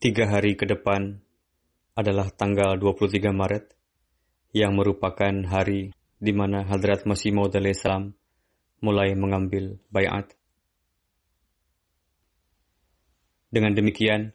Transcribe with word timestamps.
Tiga 0.00 0.32
hari 0.32 0.56
ke 0.56 0.64
depan 0.64 1.20
adalah 1.92 2.32
tanggal 2.32 2.80
23 2.80 3.36
Maret, 3.36 3.76
yang 4.56 4.72
merupakan 4.72 5.44
hari 5.44 5.92
di 6.16 6.32
mana 6.32 6.64
Hadrat 6.64 7.04
Masih 7.04 7.36
Maud 7.36 7.52
salam 7.76 8.16
mulai 8.80 9.12
mengambil 9.12 9.76
bayat. 9.92 10.32
Dengan 13.52 13.76
demikian, 13.76 14.32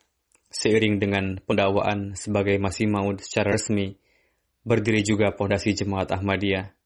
seiring 0.53 1.01
dengan 1.01 1.41
pendakwaan 1.41 2.13
sebagai 2.13 2.61
Masih 2.61 2.85
Maud 2.85 3.25
secara 3.25 3.57
resmi, 3.57 3.97
berdiri 4.61 5.01
juga 5.01 5.33
Pondasi 5.33 5.73
Jemaat 5.73 6.13
Ahmadiyah. 6.13 6.77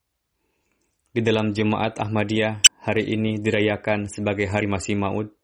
Di 1.12 1.20
dalam 1.20 1.52
Jemaat 1.52 2.00
Ahmadiyah, 2.00 2.64
hari 2.88 3.12
ini 3.12 3.44
dirayakan 3.44 4.08
sebagai 4.08 4.48
Hari 4.48 4.72
Masih 4.72 4.96
Maud 4.96 5.36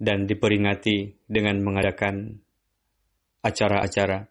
dan 0.00 0.24
diperingati 0.24 1.28
dengan 1.28 1.60
mengadakan 1.60 2.40
acara-acara. 3.44 4.24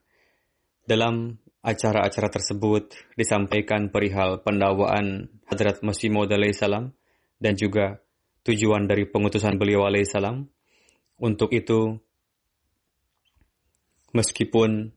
Dalam 0.81 1.37
acara-acara 1.61 2.33
tersebut 2.33 2.97
disampaikan 3.13 3.93
perihal 3.93 4.41
pendakwaan 4.41 5.29
Hadrat 5.45 5.85
Masih 5.85 6.09
Maud 6.09 6.33
salam 6.57 6.97
dan 7.37 7.53
juga 7.53 8.01
tujuan 8.41 8.89
dari 8.89 9.05
pengutusan 9.05 9.61
beliau 9.61 9.85
salam. 10.09 10.49
Untuk 11.21 11.53
itu, 11.53 11.99
meskipun 14.15 14.89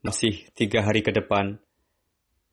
masih 0.00 0.48
tiga 0.56 0.86
hari 0.86 1.04
ke 1.04 1.12
depan, 1.12 1.58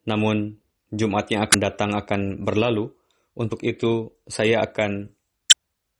namun 0.03 0.57
Jumat 0.91 1.31
yang 1.31 1.47
akan 1.47 1.59
datang 1.61 1.91
akan 1.95 2.43
berlalu. 2.43 2.91
Untuk 3.31 3.63
itu, 3.63 4.11
saya 4.27 4.59
akan 4.59 5.13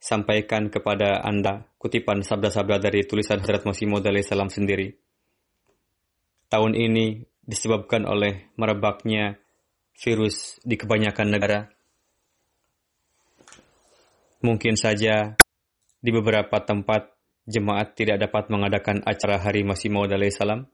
sampaikan 0.02 0.66
kepada 0.66 1.22
Anda 1.22 1.62
kutipan 1.78 2.26
sabda-sabda 2.26 2.82
dari 2.82 3.06
tulisan 3.06 3.38
Hadrat 3.38 3.62
Masih 3.62 3.86
Maud 3.86 4.02
salam 4.26 4.50
sendiri. 4.50 4.98
Tahun 6.50 6.74
ini 6.74 7.22
disebabkan 7.46 8.02
oleh 8.10 8.50
merebaknya 8.58 9.38
virus 9.94 10.58
di 10.66 10.74
kebanyakan 10.74 11.28
negara. 11.30 11.70
Mungkin 14.42 14.74
saja 14.74 15.38
di 16.02 16.10
beberapa 16.10 16.58
tempat 16.58 17.14
jemaat 17.46 17.94
tidak 17.94 18.26
dapat 18.26 18.50
mengadakan 18.50 19.06
acara 19.06 19.38
Hari 19.38 19.62
Masih 19.62 19.94
Maud 19.94 20.10
salam. 20.34 20.66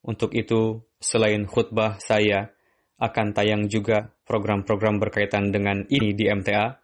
Untuk 0.00 0.32
itu, 0.32 0.80
selain 0.96 1.44
khutbah 1.44 2.00
saya 2.00 2.56
akan 2.96 3.36
tayang 3.36 3.68
juga 3.68 4.08
program-program 4.24 4.96
berkaitan 4.96 5.52
dengan 5.52 5.84
ini 5.92 6.16
di 6.16 6.32
MTA. 6.32 6.79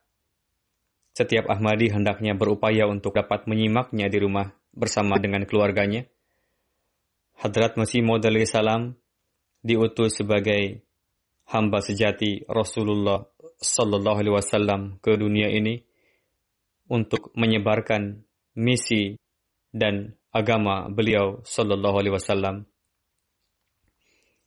Setiap 1.17 1.49
Ahmadi 1.49 1.89
hendaknya 1.89 2.37
berupaya 2.37 2.85
untuk 2.85 3.17
dapat 3.17 3.49
menyimaknya 3.49 4.13
di 4.13 4.21
rumah 4.21 4.53
bersama 4.77 5.17
dengan 5.17 5.49
keluarganya. 5.49 6.05
Hadrat 7.41 7.81
Masih 7.81 8.05
Maud 8.05 8.21
salam 8.45 9.01
diutus 9.65 10.21
sebagai 10.21 10.85
hamba 11.49 11.81
sejati 11.81 12.45
Rasulullah 12.45 13.25
Sallallahu 13.57 14.19
Alaihi 14.21 14.37
Wasallam 14.37 15.01
ke 15.01 15.17
dunia 15.17 15.49
ini 15.49 15.81
untuk 16.93 17.33
menyebarkan 17.33 18.21
misi 18.61 19.17
dan 19.73 20.21
agama 20.37 20.93
beliau 20.93 21.41
Sallallahu 21.49 21.97
Alaihi 21.97 22.13
Wasallam. 22.13 22.69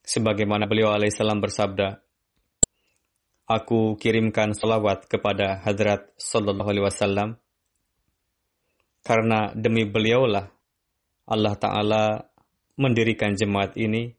Sebagaimana 0.06 0.70
beliau 0.70 0.94
alaihissalam 0.94 1.42
bersabda, 1.42 2.02
Aku 3.50 3.98
kirimkan 3.98 4.54
salawat 4.54 5.10
kepada 5.10 5.58
Hadrat 5.66 6.14
Sallallahu 6.22 6.70
Alaihi 6.70 6.86
Wasallam 6.86 7.30
karena 9.02 9.50
demi 9.58 9.90
beliaulah 9.90 10.54
Allah 11.26 11.58
Ta'ala 11.58 12.04
mendirikan 12.78 13.34
jemaat 13.34 13.74
ini 13.74 14.14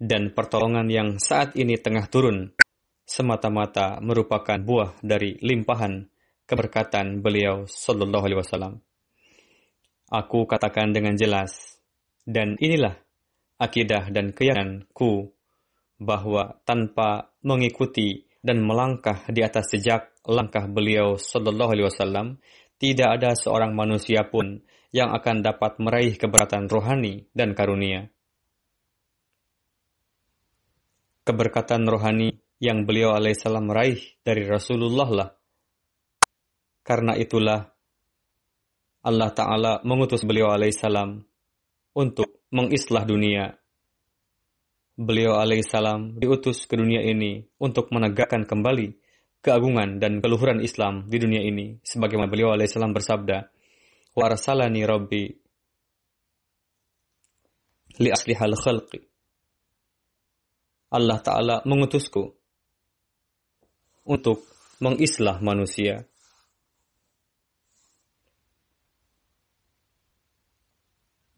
dan 0.00 0.32
pertolongan 0.32 0.88
yang 0.88 1.20
saat 1.20 1.52
ini 1.52 1.76
tengah 1.76 2.08
turun 2.08 2.48
semata-mata 3.04 4.00
merupakan 4.00 4.56
buah 4.56 4.96
dari 5.04 5.36
limpahan 5.44 6.08
keberkatan 6.48 7.20
beliau 7.20 7.68
Sallallahu 7.68 8.24
Alaihi 8.24 8.40
Wasallam. 8.40 8.74
Aku 10.08 10.48
katakan 10.48 10.96
dengan 10.96 11.12
jelas, 11.14 11.76
dan 12.24 12.56
inilah 12.56 12.96
akidah 13.60 14.08
dan 14.08 14.32
keyakinanku 14.32 15.30
bahwa 16.00 16.58
tanpa 16.64 17.30
mengikuti 17.44 18.24
dan 18.40 18.64
melangkah 18.64 19.28
di 19.28 19.44
atas 19.44 19.76
sejak 19.76 20.16
langkah 20.24 20.64
beliau 20.64 21.20
Sallallahu 21.20 21.70
Alaihi 21.76 21.86
Wasallam, 21.92 22.40
tidak 22.80 23.20
ada 23.20 23.36
seorang 23.36 23.76
manusia 23.76 24.24
pun 24.24 24.64
yang 24.90 25.12
akan 25.12 25.44
dapat 25.44 25.76
meraih 25.76 26.16
keberatan 26.16 26.66
rohani 26.66 27.28
dan 27.36 27.52
karunia. 27.52 28.08
Keberkatan 31.28 31.84
rohani 31.84 32.40
yang 32.58 32.88
beliau 32.88 33.12
alaihissalam 33.12 33.68
meraih 33.68 34.00
dari 34.24 34.48
Rasulullah 34.48 35.08
lah. 35.12 35.30
Karena 36.80 37.14
itulah 37.14 37.70
Allah 39.04 39.30
Ta'ala 39.32 39.72
mengutus 39.84 40.24
beliau 40.24 40.48
alaihissalam 40.48 41.20
untuk 41.94 42.40
mengislah 42.50 43.04
dunia. 43.04 43.59
Beliau 45.00 45.40
alaihissalam 45.40 46.20
diutus 46.20 46.68
ke 46.68 46.76
dunia 46.76 47.00
ini 47.00 47.40
untuk 47.56 47.88
menegakkan 47.88 48.44
kembali 48.44 49.00
keagungan 49.40 49.96
dan 49.96 50.20
keluhuran 50.20 50.60
Islam 50.60 51.08
di 51.08 51.16
dunia 51.16 51.40
ini. 51.40 51.80
Sebagaimana 51.80 52.28
beliau 52.28 52.52
alaihissalam 52.52 52.92
bersabda, 52.92 53.48
Wa 54.12 54.28
arsalani 54.28 54.84
Rabbi 54.84 55.24
li 58.04 58.08
aslihal 58.12 58.52
khalqi. 58.60 59.00
Allah 60.90 61.22
Ta'ala 61.22 61.56
mengutusku 61.64 62.36
untuk 64.04 64.42
mengislah 64.82 65.38
manusia. 65.38 66.04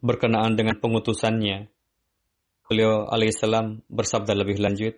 Berkenaan 0.03 0.59
dengan 0.59 0.83
pengutusannya, 0.83 1.71
beliau 2.69 3.07
alaihissalam 3.09 3.87
bersabda 3.89 4.33
lebih 4.37 4.59
lanjut, 4.63 4.95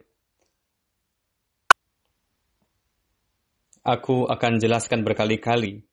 Aku 3.85 4.25
akan 4.25 4.65
jelaskan 4.65 5.05
berkali-kali, 5.05 5.85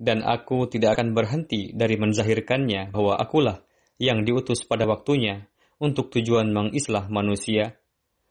dan 0.00 0.24
aku 0.24 0.64
tidak 0.64 0.96
akan 0.96 1.12
berhenti 1.12 1.68
dari 1.76 2.00
menzahirkannya 2.00 2.88
bahwa 2.88 3.20
akulah 3.20 3.60
yang 4.00 4.24
diutus 4.24 4.64
pada 4.64 4.88
waktunya 4.88 5.44
untuk 5.76 6.08
tujuan 6.08 6.48
mengislah 6.48 7.12
manusia, 7.12 7.76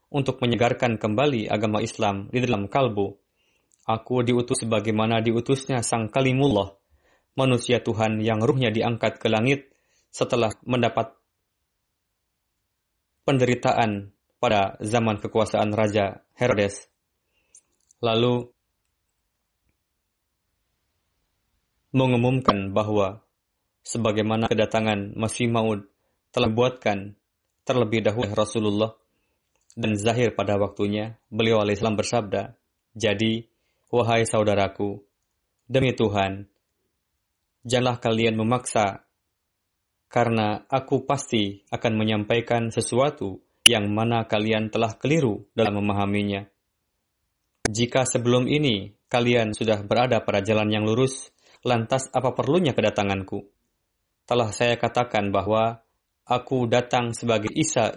untuk 0.10 0.42
menyegarkan 0.42 0.98
kembali 0.98 1.46
agama 1.46 1.78
Islam 1.86 2.34
di 2.34 2.42
dalam 2.42 2.66
kalbu. 2.66 3.22
Aku 3.86 4.26
diutus 4.26 4.66
sebagaimana 4.66 5.22
diutusnya 5.22 5.86
Sang 5.86 6.10
Kalimullah, 6.10 6.74
manusia 7.38 7.86
Tuhan 7.86 8.18
yang 8.18 8.42
ruhnya 8.42 8.74
diangkat 8.74 9.22
ke 9.22 9.30
langit 9.30 9.70
setelah 10.10 10.50
mendapat 10.66 11.21
penderitaan 13.24 14.12
pada 14.42 14.78
zaman 14.82 15.22
kekuasaan 15.22 15.72
Raja 15.74 16.26
Herodes. 16.34 16.90
Lalu 18.02 18.50
mengumumkan 21.94 22.74
bahwa 22.74 23.22
sebagaimana 23.86 24.48
kedatangan 24.50 25.14
Masih 25.14 25.52
Maud 25.52 25.86
telah 26.32 26.50
buatkan 26.50 27.14
terlebih 27.68 28.02
dahulu 28.02 28.32
Rasulullah 28.34 28.96
dan 29.76 29.96
zahir 29.96 30.36
pada 30.36 30.60
waktunya, 30.60 31.16
beliau 31.32 31.64
alaihissalam 31.64 31.96
bersabda, 31.96 32.56
Jadi, 32.92 33.48
wahai 33.88 34.28
saudaraku, 34.28 35.00
demi 35.64 35.96
Tuhan, 35.96 36.48
janganlah 37.64 38.04
kalian 38.04 38.36
memaksa, 38.36 39.08
karena 40.12 40.68
aku 40.68 41.08
pasti 41.08 41.64
akan 41.72 41.94
menyampaikan 41.96 42.68
sesuatu 42.68 43.40
yang 43.64 43.88
mana 43.88 44.28
kalian 44.28 44.68
telah 44.68 45.00
keliru 45.00 45.48
dalam 45.56 45.80
memahaminya. 45.80 46.44
Jika 47.64 48.04
sebelum 48.04 48.52
ini 48.52 48.92
kalian 49.08 49.56
sudah 49.56 49.80
berada 49.88 50.20
pada 50.20 50.44
jalan 50.44 50.68
yang 50.68 50.84
lurus, 50.84 51.32
lantas 51.64 52.12
apa 52.12 52.36
perlunya 52.36 52.76
kedatanganku? 52.76 53.48
Telah 54.28 54.52
saya 54.52 54.76
katakan 54.76 55.32
bahwa 55.32 55.80
aku 56.28 56.68
datang 56.68 57.16
sebagai 57.16 57.54
Isa 57.56 57.96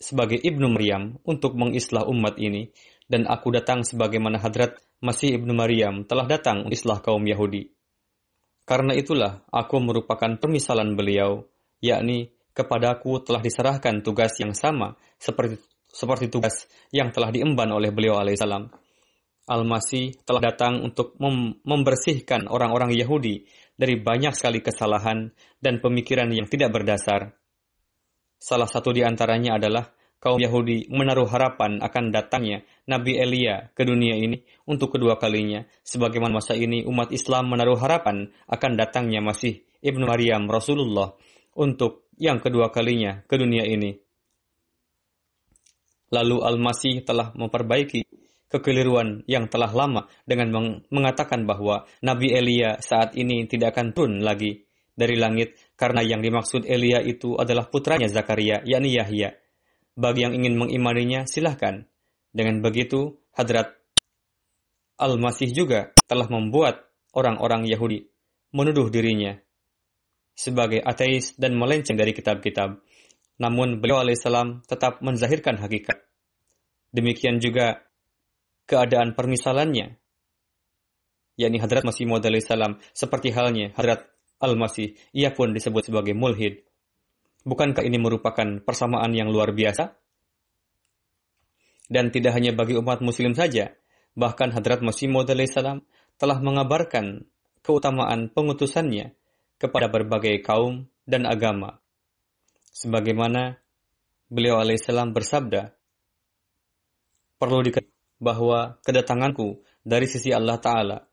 sebagai 0.00 0.36
Ibnu 0.36 0.76
Maryam 0.76 1.16
untuk 1.24 1.56
mengislah 1.56 2.04
umat 2.08 2.36
ini 2.36 2.72
dan 3.08 3.24
aku 3.28 3.52
datang 3.52 3.84
sebagaimana 3.84 4.40
hadrat 4.40 4.80
Masih 5.00 5.40
Ibnu 5.40 5.56
Maryam 5.56 6.04
telah 6.04 6.28
datang 6.28 6.68
islah 6.68 7.00
kaum 7.00 7.24
Yahudi. 7.24 7.72
Karena 8.70 8.94
itulah 8.94 9.42
aku 9.50 9.82
merupakan 9.82 10.38
permisalan 10.38 10.94
beliau, 10.94 11.42
yakni 11.82 12.30
kepadaku 12.54 13.18
telah 13.26 13.42
diserahkan 13.42 13.98
tugas 13.98 14.38
yang 14.38 14.54
sama 14.54 14.94
seperti 15.18 15.58
seperti 15.90 16.30
tugas 16.30 16.70
yang 16.94 17.10
telah 17.10 17.34
diemban 17.34 17.66
oleh 17.74 17.90
beliau 17.90 18.22
alaihissalam. 18.22 18.70
Al-Masih 19.50 20.22
telah 20.22 20.54
datang 20.54 20.86
untuk 20.86 21.18
mem 21.18 21.58
membersihkan 21.66 22.46
orang-orang 22.46 22.94
Yahudi 22.94 23.42
dari 23.74 23.98
banyak 23.98 24.38
sekali 24.38 24.62
kesalahan 24.62 25.34
dan 25.58 25.82
pemikiran 25.82 26.30
yang 26.30 26.46
tidak 26.46 26.70
berdasar. 26.70 27.34
Salah 28.38 28.70
satu 28.70 28.94
di 28.94 29.02
antaranya 29.02 29.58
adalah 29.58 29.90
kaum 30.20 30.36
Yahudi 30.38 30.86
menaruh 30.92 31.26
harapan 31.26 31.80
akan 31.80 32.12
datangnya 32.12 32.62
Nabi 32.84 33.16
Elia 33.16 33.72
ke 33.72 33.88
dunia 33.88 34.14
ini 34.20 34.44
untuk 34.68 34.94
kedua 34.94 35.16
kalinya, 35.16 35.64
sebagaimana 35.82 36.38
masa 36.38 36.54
ini 36.54 36.84
umat 36.84 37.10
Islam 37.10 37.50
menaruh 37.50 37.80
harapan 37.80 38.28
akan 38.46 38.72
datangnya 38.76 39.24
Masih 39.24 39.64
Ibnu 39.80 40.04
Maryam 40.04 40.44
Rasulullah 40.46 41.16
untuk 41.56 42.06
yang 42.20 42.38
kedua 42.38 42.68
kalinya 42.68 43.24
ke 43.24 43.40
dunia 43.40 43.64
ini. 43.64 43.96
Lalu 46.12 46.36
Al-Masih 46.42 47.06
telah 47.06 47.32
memperbaiki 47.32 48.04
kekeliruan 48.50 49.22
yang 49.30 49.46
telah 49.46 49.70
lama 49.70 50.10
dengan 50.26 50.50
mengatakan 50.90 51.46
bahwa 51.46 51.86
Nabi 52.02 52.34
Elia 52.34 52.82
saat 52.82 53.14
ini 53.14 53.46
tidak 53.46 53.78
akan 53.78 53.94
turun 53.94 54.20
lagi 54.20 54.66
dari 54.90 55.16
langit 55.16 55.56
karena 55.78 56.02
yang 56.02 56.20
dimaksud 56.20 56.66
Elia 56.66 56.98
itu 57.00 57.38
adalah 57.38 57.70
putranya 57.70 58.10
Zakaria, 58.10 58.60
yakni 58.66 58.98
Yahya. 58.98 59.32
Bagi 59.98 60.26
yang 60.26 60.34
ingin 60.34 60.54
mengimaninya, 60.58 61.26
silahkan. 61.26 61.86
Dengan 62.30 62.62
begitu, 62.62 63.18
Hadrat 63.34 63.74
Al-Masih 65.00 65.50
juga 65.50 65.96
telah 66.04 66.28
membuat 66.28 66.90
orang-orang 67.16 67.66
Yahudi 67.66 68.06
menuduh 68.52 68.90
dirinya 68.92 69.38
sebagai 70.36 70.80
ateis 70.80 71.36
dan 71.36 71.56
melenceng 71.56 72.00
dari 72.00 72.16
kitab-kitab. 72.16 72.80
Namun 73.40 73.80
beliau 73.80 74.04
alaihissalam 74.04 74.64
tetap 74.68 75.00
menzahirkan 75.00 75.56
hakikat. 75.56 76.00
Demikian 76.92 77.40
juga 77.40 77.80
keadaan 78.68 79.16
permisalannya, 79.16 79.96
yakni 81.40 81.58
Hadrat 81.60 81.84
Masih 81.86 82.04
Maud 82.04 82.24
alaihissalam, 82.24 82.78
seperti 82.92 83.32
halnya 83.32 83.72
Hadrat 83.74 84.06
Al-Masih, 84.40 84.96
ia 85.12 85.32
pun 85.32 85.52
disebut 85.52 85.88
sebagai 85.88 86.16
mulhid. 86.16 86.64
Bukankah 87.44 87.80
ini 87.86 87.96
merupakan 87.96 88.60
persamaan 88.60 89.16
yang 89.16 89.32
luar 89.32 89.56
biasa? 89.56 89.96
Dan 91.90 92.12
tidak 92.12 92.36
hanya 92.36 92.52
bagi 92.52 92.76
umat 92.76 93.00
muslim 93.02 93.32
saja, 93.32 93.74
bahkan 94.14 94.52
Hadrat 94.52 94.84
Masih 94.84 95.10
Maud 95.10 95.26
salam 95.48 95.82
telah 96.20 96.38
mengabarkan 96.38 97.24
keutamaan 97.64 98.28
pengutusannya 98.30 99.16
kepada 99.56 99.88
berbagai 99.88 100.44
kaum 100.44 100.86
dan 101.08 101.24
agama. 101.24 101.80
Sebagaimana 102.76 103.58
beliau 104.28 104.60
alaihissalam 104.60 105.10
bersabda, 105.16 105.74
perlu 107.40 107.64
diketahui 107.64 107.90
bahwa 108.20 108.76
kedatanganku 108.84 109.64
dari 109.80 110.04
sisi 110.04 110.30
Allah 110.30 110.60
Ta'ala 110.60 111.08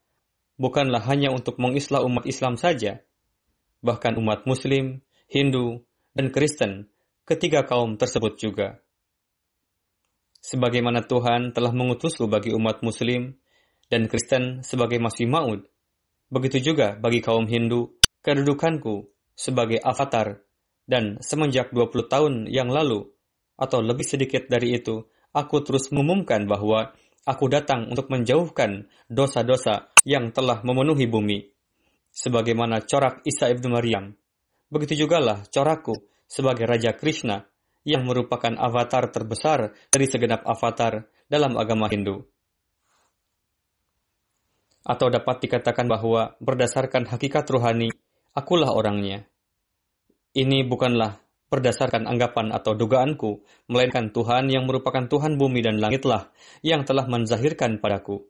bukanlah 0.60 1.02
hanya 1.08 1.32
untuk 1.32 1.56
mengislah 1.56 2.04
umat 2.04 2.28
Islam 2.28 2.60
saja, 2.60 3.00
bahkan 3.80 4.20
umat 4.20 4.44
Muslim, 4.44 5.00
Hindu, 5.32 5.87
dan 6.18 6.34
Kristen, 6.34 6.90
ketiga 7.30 7.62
kaum 7.62 7.94
tersebut 7.94 8.42
juga. 8.42 8.81
Sebagaimana 10.42 11.06
Tuhan 11.06 11.54
telah 11.54 11.69
mengutusku 11.69 12.25
bagi 12.25 12.58
umat 12.58 12.81
Muslim 12.81 13.38
dan 13.86 14.10
Kristen 14.10 14.66
sebagai 14.66 14.98
masih 14.98 15.30
maud, 15.30 15.69
begitu 16.34 16.74
juga 16.74 16.98
bagi 16.98 17.22
kaum 17.22 17.46
Hindu, 17.46 18.02
kedudukanku 18.25 19.14
sebagai 19.38 19.78
avatar, 19.78 20.42
dan 20.90 21.22
semenjak 21.22 21.69
20 21.69 22.10
tahun 22.10 22.34
yang 22.50 22.74
lalu, 22.74 23.14
atau 23.54 23.86
lebih 23.86 24.08
sedikit 24.10 24.50
dari 24.50 24.74
itu, 24.74 25.06
aku 25.38 25.62
terus 25.62 25.94
mengumumkan 25.94 26.50
bahwa 26.50 26.98
aku 27.30 27.46
datang 27.46 27.94
untuk 27.94 28.10
menjauhkan 28.10 28.90
dosa-dosa 29.06 29.94
yang 30.02 30.34
telah 30.34 30.66
memenuhi 30.66 31.06
bumi 31.06 31.46
sebagaimana 32.10 32.81
corak 32.90 33.22
Isa 33.22 33.54
ibnu 33.54 33.69
Maryam. 33.69 34.18
Begitu 34.68 35.08
jugalah 35.08 35.48
corakku 35.48 35.96
sebagai 36.28 36.68
Raja 36.68 36.92
Krishna 36.92 37.47
yang 37.88 38.04
merupakan 38.04 38.52
avatar 38.59 39.07
terbesar 39.16 39.71
dari 39.88 40.06
segenap 40.12 40.44
avatar 40.44 41.07
dalam 41.31 41.56
agama 41.56 41.88
Hindu. 41.88 42.28
Atau 44.83 45.07
dapat 45.07 45.44
dikatakan 45.44 45.88
bahwa 45.88 46.36
berdasarkan 46.44 47.07
hakikat 47.07 47.47
rohani, 47.47 47.92
akulah 48.36 48.71
orangnya. 48.76 49.28
Ini 50.36 50.68
bukanlah 50.68 51.19
berdasarkan 51.47 52.04
anggapan 52.07 52.52
atau 52.52 52.76
dugaanku, 52.76 53.40
melainkan 53.71 54.12
Tuhan 54.12 54.52
yang 54.52 54.68
merupakan 54.68 55.07
Tuhan 55.07 55.40
bumi 55.40 55.64
dan 55.64 55.80
langitlah 55.80 56.31
yang 56.59 56.83
telah 56.83 57.07
menzahirkan 57.07 57.80
padaku 57.80 58.28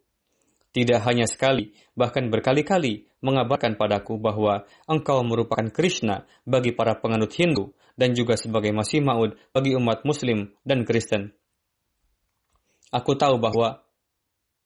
tidak 0.77 1.01
hanya 1.09 1.25
sekali, 1.25 1.73
bahkan 1.97 2.29
berkali-kali 2.29 3.09
mengabarkan 3.25 3.81
padaku 3.81 4.21
bahwa 4.21 4.69
engkau 4.85 5.25
merupakan 5.25 5.65
Krishna 5.73 6.29
bagi 6.45 6.69
para 6.69 6.93
penganut 7.01 7.33
Hindu 7.33 7.73
dan 7.97 8.13
juga 8.13 8.37
sebagai 8.37 8.69
Masih 8.69 9.01
Maud 9.01 9.33
bagi 9.49 9.73
umat 9.73 10.05
Muslim 10.05 10.53
dan 10.61 10.85
Kristen. 10.85 11.33
Aku 12.93 13.17
tahu 13.17 13.41
bahwa 13.41 13.81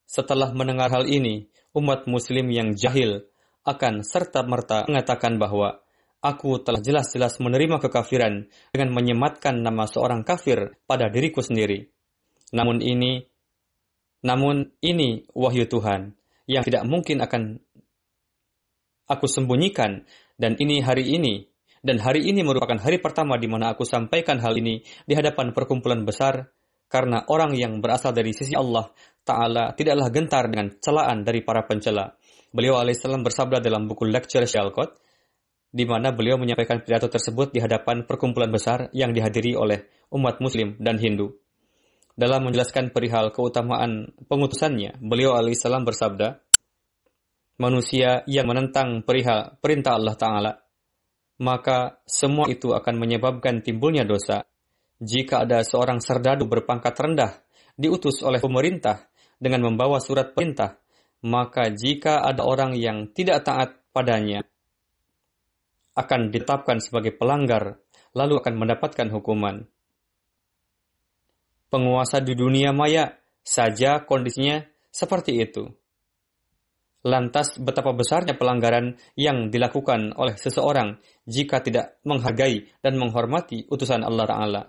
setelah 0.04 0.52
mendengar 0.52 0.92
hal 0.92 1.08
ini, 1.08 1.48
umat 1.72 2.12
Muslim 2.12 2.52
yang 2.52 2.76
jahil 2.76 3.24
akan 3.64 4.04
serta-merta 4.04 4.92
mengatakan 4.92 5.40
bahwa 5.40 5.80
aku 6.20 6.60
telah 6.60 6.84
jelas-jelas 6.84 7.40
menerima 7.40 7.80
kekafiran 7.80 8.52
dengan 8.76 8.90
menyematkan 8.92 9.64
nama 9.64 9.88
seorang 9.88 10.28
kafir 10.28 10.76
pada 10.84 11.08
diriku 11.08 11.40
sendiri. 11.40 11.88
Namun 12.52 12.84
ini 12.84 13.31
namun 14.22 14.70
ini 14.82 15.26
wahyu 15.34 15.66
Tuhan 15.66 16.14
yang 16.46 16.64
tidak 16.66 16.86
mungkin 16.86 17.22
akan 17.22 17.58
aku 19.10 19.26
sembunyikan 19.28 20.06
dan 20.38 20.56
ini 20.58 20.82
hari 20.82 21.14
ini 21.18 21.52
dan 21.82 21.98
hari 21.98 22.30
ini 22.30 22.46
merupakan 22.46 22.78
hari 22.78 23.02
pertama 23.02 23.42
di 23.42 23.50
mana 23.50 23.74
aku 23.74 23.82
sampaikan 23.82 24.38
hal 24.38 24.54
ini 24.54 24.86
di 25.10 25.14
hadapan 25.18 25.50
perkumpulan 25.52 26.06
besar 26.06 26.54
karena 26.92 27.26
orang 27.26 27.58
yang 27.58 27.82
berasal 27.82 28.14
dari 28.14 28.36
sisi 28.38 28.54
Allah 28.54 28.94
Ta'ala 29.26 29.74
tidaklah 29.74 30.14
gentar 30.14 30.46
dengan 30.52 30.78
celaan 30.78 31.26
dari 31.26 31.42
para 31.42 31.66
pencela. 31.66 32.14
Beliau 32.52 32.78
alaihissalam 32.78 33.24
bersabda 33.26 33.64
dalam 33.64 33.88
buku 33.88 34.06
lecture 34.06 34.44
Shalkot, 34.44 35.00
di 35.72 35.88
mana 35.88 36.12
beliau 36.12 36.36
menyampaikan 36.36 36.84
pidato 36.84 37.08
tersebut 37.08 37.56
di 37.56 37.64
hadapan 37.64 38.04
perkumpulan 38.04 38.52
besar 38.52 38.92
yang 38.92 39.16
dihadiri 39.16 39.56
oleh 39.56 39.88
umat 40.12 40.44
muslim 40.44 40.76
dan 40.78 41.00
Hindu. 41.00 41.41
Dalam 42.22 42.46
menjelaskan 42.46 42.94
perihal 42.94 43.34
keutamaan 43.34 44.14
pengutusannya, 44.30 45.02
beliau 45.02 45.34
alaihissalam 45.34 45.82
bersabda, 45.82 46.38
manusia 47.58 48.22
yang 48.30 48.46
menentang 48.46 49.02
perihal 49.02 49.58
perintah 49.58 49.98
Allah 49.98 50.14
Ta'ala, 50.14 50.54
maka 51.42 51.98
semua 52.06 52.46
itu 52.46 52.78
akan 52.78 53.02
menyebabkan 53.02 53.66
timbulnya 53.66 54.06
dosa. 54.06 54.46
Jika 55.02 55.50
ada 55.50 55.66
seorang 55.66 55.98
serdadu 55.98 56.46
berpangkat 56.46 56.94
rendah 56.94 57.42
diutus 57.74 58.22
oleh 58.22 58.38
pemerintah 58.38 59.10
dengan 59.42 59.66
membawa 59.66 59.98
surat 59.98 60.38
perintah, 60.38 60.78
maka 61.26 61.74
jika 61.74 62.22
ada 62.22 62.46
orang 62.46 62.78
yang 62.78 63.10
tidak 63.18 63.42
taat 63.50 63.82
padanya, 63.90 64.46
akan 65.98 66.30
ditetapkan 66.30 66.86
sebagai 66.86 67.18
pelanggar, 67.18 67.82
lalu 68.14 68.38
akan 68.38 68.54
mendapatkan 68.62 69.10
hukuman. 69.10 69.66
Penguasa 71.72 72.20
di 72.20 72.36
dunia 72.36 72.76
maya 72.76 73.16
saja 73.48 74.04
kondisinya 74.04 74.60
seperti 74.92 75.40
itu. 75.40 75.72
Lantas 77.02 77.58
betapa 77.58 77.96
besarnya 77.96 78.36
pelanggaran 78.36 79.00
yang 79.16 79.50
dilakukan 79.50 80.14
oleh 80.20 80.36
seseorang 80.36 81.00
jika 81.24 81.64
tidak 81.64 81.98
menghargai 82.04 82.70
dan 82.84 83.00
menghormati 83.00 83.66
utusan 83.72 84.04
Allah 84.04 84.28
Ta'ala. 84.28 84.64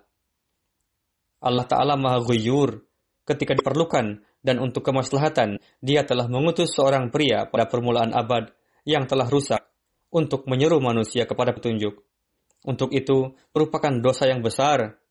Allah 1.43 1.67
Ta'ala 1.67 1.99
maha 1.99 2.23
guyur 2.23 2.87
ketika 3.27 3.59
diperlukan 3.59 4.23
dan 4.41 4.57
untuk 4.63 4.87
kemaslahatan 4.87 5.59
dia 5.83 6.07
telah 6.07 6.31
mengutus 6.31 6.71
seorang 6.73 7.11
pria 7.11 7.51
pada 7.51 7.67
permulaan 7.67 8.15
abad 8.15 8.55
yang 8.87 9.11
telah 9.11 9.27
rusak 9.27 9.61
untuk 10.15 10.47
menyeru 10.47 10.79
manusia 10.79 11.27
kepada 11.27 11.51
petunjuk. 11.51 11.99
Untuk 12.63 12.95
itu 12.95 13.35
merupakan 13.51 13.91
dosa 13.99 14.31
yang 14.31 14.39
besar 14.39 15.02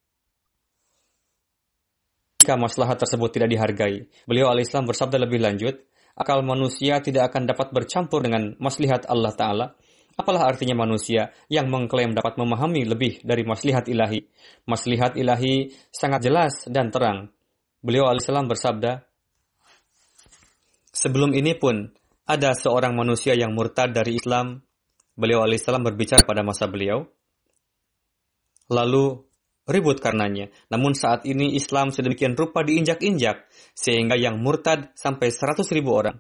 jika 2.41 2.57
maslahat 2.57 2.97
tersebut 2.97 3.29
tidak 3.29 3.53
dihargai. 3.53 4.09
Beliau 4.25 4.49
al-Islam 4.49 4.89
bersabda 4.89 5.21
lebih 5.21 5.37
lanjut, 5.37 5.77
akal 6.17 6.41
manusia 6.41 6.97
tidak 6.97 7.29
akan 7.29 7.45
dapat 7.45 7.69
bercampur 7.69 8.25
dengan 8.25 8.57
maslihat 8.57 9.05
Allah 9.05 9.33
Ta'ala. 9.37 9.67
Apalah 10.17 10.49
artinya 10.49 10.75
manusia 10.75 11.31
yang 11.47 11.69
mengklaim 11.71 12.11
dapat 12.17 12.35
memahami 12.35 12.83
lebih 12.83 13.21
dari 13.23 13.45
maslihat 13.45 13.87
ilahi. 13.87 14.25
Maslihat 14.65 15.15
ilahi 15.15 15.71
sangat 15.93 16.25
jelas 16.25 16.65
dan 16.67 16.89
terang. 16.89 17.29
Beliau 17.79 18.09
al-Islam 18.09 18.49
bersabda, 18.49 19.05
Sebelum 20.91 21.31
ini 21.31 21.55
pun, 21.55 21.87
ada 22.27 22.51
seorang 22.51 22.93
manusia 22.93 23.31
yang 23.31 23.55
murtad 23.55 23.95
dari 23.95 24.19
Islam. 24.19 24.59
Beliau 25.15 25.47
al-Islam 25.47 25.87
berbicara 25.87 26.27
pada 26.27 26.43
masa 26.43 26.67
beliau. 26.67 27.07
Lalu 28.67 29.30
ribut 29.69 30.01
karenanya. 30.01 30.49
Namun 30.69 30.97
saat 30.97 31.25
ini 31.27 31.53
Islam 31.53 31.93
sedemikian 31.93 32.33
rupa 32.33 32.65
diinjak-injak, 32.65 33.45
sehingga 33.77 34.17
yang 34.17 34.41
murtad 34.41 34.93
sampai 34.97 35.29
100 35.29 35.65
ribu 35.75 35.93
orang. 35.93 36.17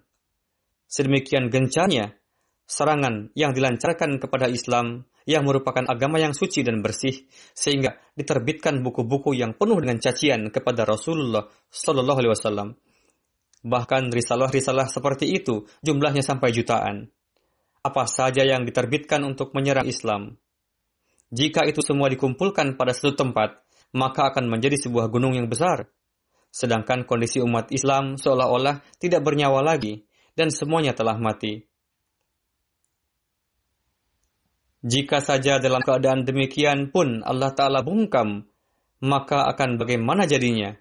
Sedemikian 0.91 1.47
gencarnya 1.47 2.19
serangan 2.67 3.31
yang 3.35 3.51
dilancarkan 3.51 4.19
kepada 4.19 4.47
Islam 4.51 5.07
yang 5.29 5.45
merupakan 5.45 5.85
agama 5.85 6.17
yang 6.17 6.33
suci 6.33 6.65
dan 6.65 6.81
bersih, 6.81 7.29
sehingga 7.53 7.99
diterbitkan 8.17 8.81
buku-buku 8.81 9.37
yang 9.37 9.53
penuh 9.53 9.77
dengan 9.79 10.01
cacian 10.01 10.49
kepada 10.49 10.87
Rasulullah 10.87 11.45
Shallallahu 11.69 12.19
Alaihi 12.19 12.33
Wasallam. 12.33 12.69
Bahkan 13.61 14.09
risalah-risalah 14.09 14.89
seperti 14.89 15.29
itu 15.29 15.69
jumlahnya 15.85 16.25
sampai 16.25 16.49
jutaan. 16.49 17.13
Apa 17.85 18.09
saja 18.09 18.41
yang 18.41 18.65
diterbitkan 18.65 19.21
untuk 19.21 19.53
menyerang 19.53 19.85
Islam, 19.85 20.37
jika 21.31 21.63
itu 21.63 21.79
semua 21.79 22.11
dikumpulkan 22.11 22.75
pada 22.75 22.91
satu 22.91 23.15
tempat, 23.15 23.63
maka 23.95 24.35
akan 24.35 24.51
menjadi 24.51 24.75
sebuah 24.75 25.07
gunung 25.07 25.31
yang 25.31 25.47
besar. 25.47 25.87
Sedangkan 26.51 27.07
kondisi 27.07 27.39
umat 27.39 27.71
Islam 27.71 28.19
seolah-olah 28.19 28.83
tidak 28.99 29.23
bernyawa 29.23 29.63
lagi 29.63 30.03
dan 30.35 30.51
semuanya 30.51 30.91
telah 30.91 31.15
mati. 31.15 31.63
Jika 34.83 35.23
saja 35.23 35.61
dalam 35.61 35.79
keadaan 35.79 36.27
demikian 36.27 36.91
pun 36.91 37.23
Allah 37.23 37.53
Ta'ala 37.55 37.79
bungkam, 37.85 38.49
maka 38.99 39.47
akan 39.47 39.79
bagaimana 39.79 40.27
jadinya? 40.27 40.73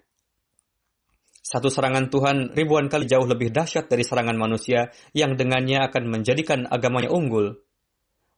Satu 1.41 1.69
serangan 1.69 2.09
Tuhan 2.11 2.51
ribuan 2.57 2.89
kali 2.91 3.05
jauh 3.05 3.25
lebih 3.29 3.53
dahsyat 3.53 3.87
dari 3.87 4.03
serangan 4.03 4.35
manusia 4.35 4.89
yang 5.15 5.37
dengannya 5.37 5.85
akan 5.85 6.03
menjadikan 6.11 6.65
agamanya 6.65 7.13
unggul. 7.13 7.61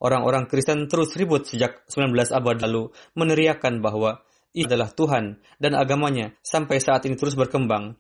Orang-orang 0.04 0.52
Kristen 0.52 0.92
terus 0.92 1.16
ribut 1.16 1.48
sejak 1.48 1.88
19 1.88 2.12
abad 2.36 2.60
lalu 2.60 2.92
meneriakan 3.16 3.80
bahwa 3.80 4.20
ia 4.52 4.68
adalah 4.68 4.92
Tuhan 4.92 5.40
dan 5.64 5.80
agamanya 5.80 6.36
sampai 6.44 6.84
saat 6.84 7.08
ini 7.08 7.16
terus 7.16 7.40
berkembang. 7.40 7.96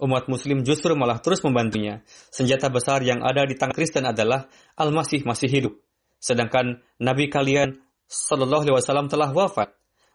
Umat 0.00 0.26
muslim 0.26 0.64
justru 0.64 0.96
malah 0.96 1.20
terus 1.20 1.44
membantunya. 1.44 2.00
Senjata 2.32 2.72
besar 2.72 3.04
yang 3.04 3.20
ada 3.20 3.44
di 3.44 3.54
tangan 3.54 3.76
Kristen 3.76 4.08
adalah 4.08 4.48
Al-Masih 4.74 5.22
masih 5.22 5.52
hidup. 5.52 5.74
Sedangkan 6.16 6.80
Nabi 6.98 7.28
kalian 7.28 7.78
Sallallahu 8.08 8.64
Alaihi 8.64 8.76
Wasallam 8.80 9.12
telah 9.12 9.30
wafat. 9.30 9.70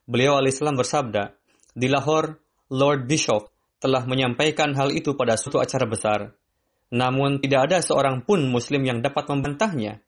Beliau 0.10 0.42
alaihissalam 0.42 0.74
bersabda, 0.74 1.38
di 1.78 1.86
Lahore, 1.86 2.42
Lord 2.74 3.06
Bishop 3.06 3.54
telah 3.78 4.04
menyampaikan 4.04 4.74
hal 4.74 4.90
itu 4.90 5.14
pada 5.14 5.38
suatu 5.38 5.62
acara 5.62 5.86
besar. 5.86 6.20
Namun 6.90 7.40
tidak 7.40 7.70
ada 7.70 7.78
seorang 7.80 8.26
pun 8.26 8.42
muslim 8.50 8.82
yang 8.84 9.00
dapat 9.00 9.30
membantahnya. 9.30 10.02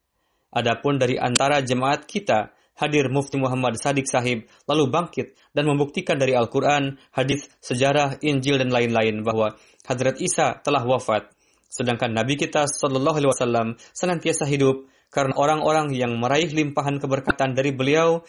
Adapun 0.51 0.99
dari 0.99 1.15
antara 1.15 1.63
jemaat 1.63 2.03
kita, 2.03 2.51
hadir 2.75 3.07
Mufti 3.07 3.39
Muhammad 3.39 3.79
Sadiq 3.79 4.09
Sahib 4.09 4.47
lalu 4.67 4.91
bangkit 4.91 5.37
dan 5.55 5.67
membuktikan 5.67 6.19
dari 6.19 6.35
Al-Quran, 6.35 6.99
hadis, 7.15 7.47
sejarah, 7.63 8.19
Injil, 8.19 8.59
dan 8.59 8.73
lain-lain 8.73 9.23
bahwa 9.23 9.55
Hadrat 9.87 10.19
Isa 10.19 10.59
telah 10.59 10.83
wafat. 10.83 11.31
Sedangkan 11.71 12.11
Nabi 12.11 12.35
kita 12.35 12.67
Sallallahu 12.67 13.15
Alaihi 13.15 13.31
Wasallam 13.31 13.67
senantiasa 13.95 14.43
hidup 14.43 14.91
karena 15.07 15.35
orang-orang 15.39 15.95
yang 15.95 16.19
meraih 16.19 16.51
limpahan 16.51 16.99
keberkatan 16.99 17.55
dari 17.55 17.71
beliau 17.71 18.23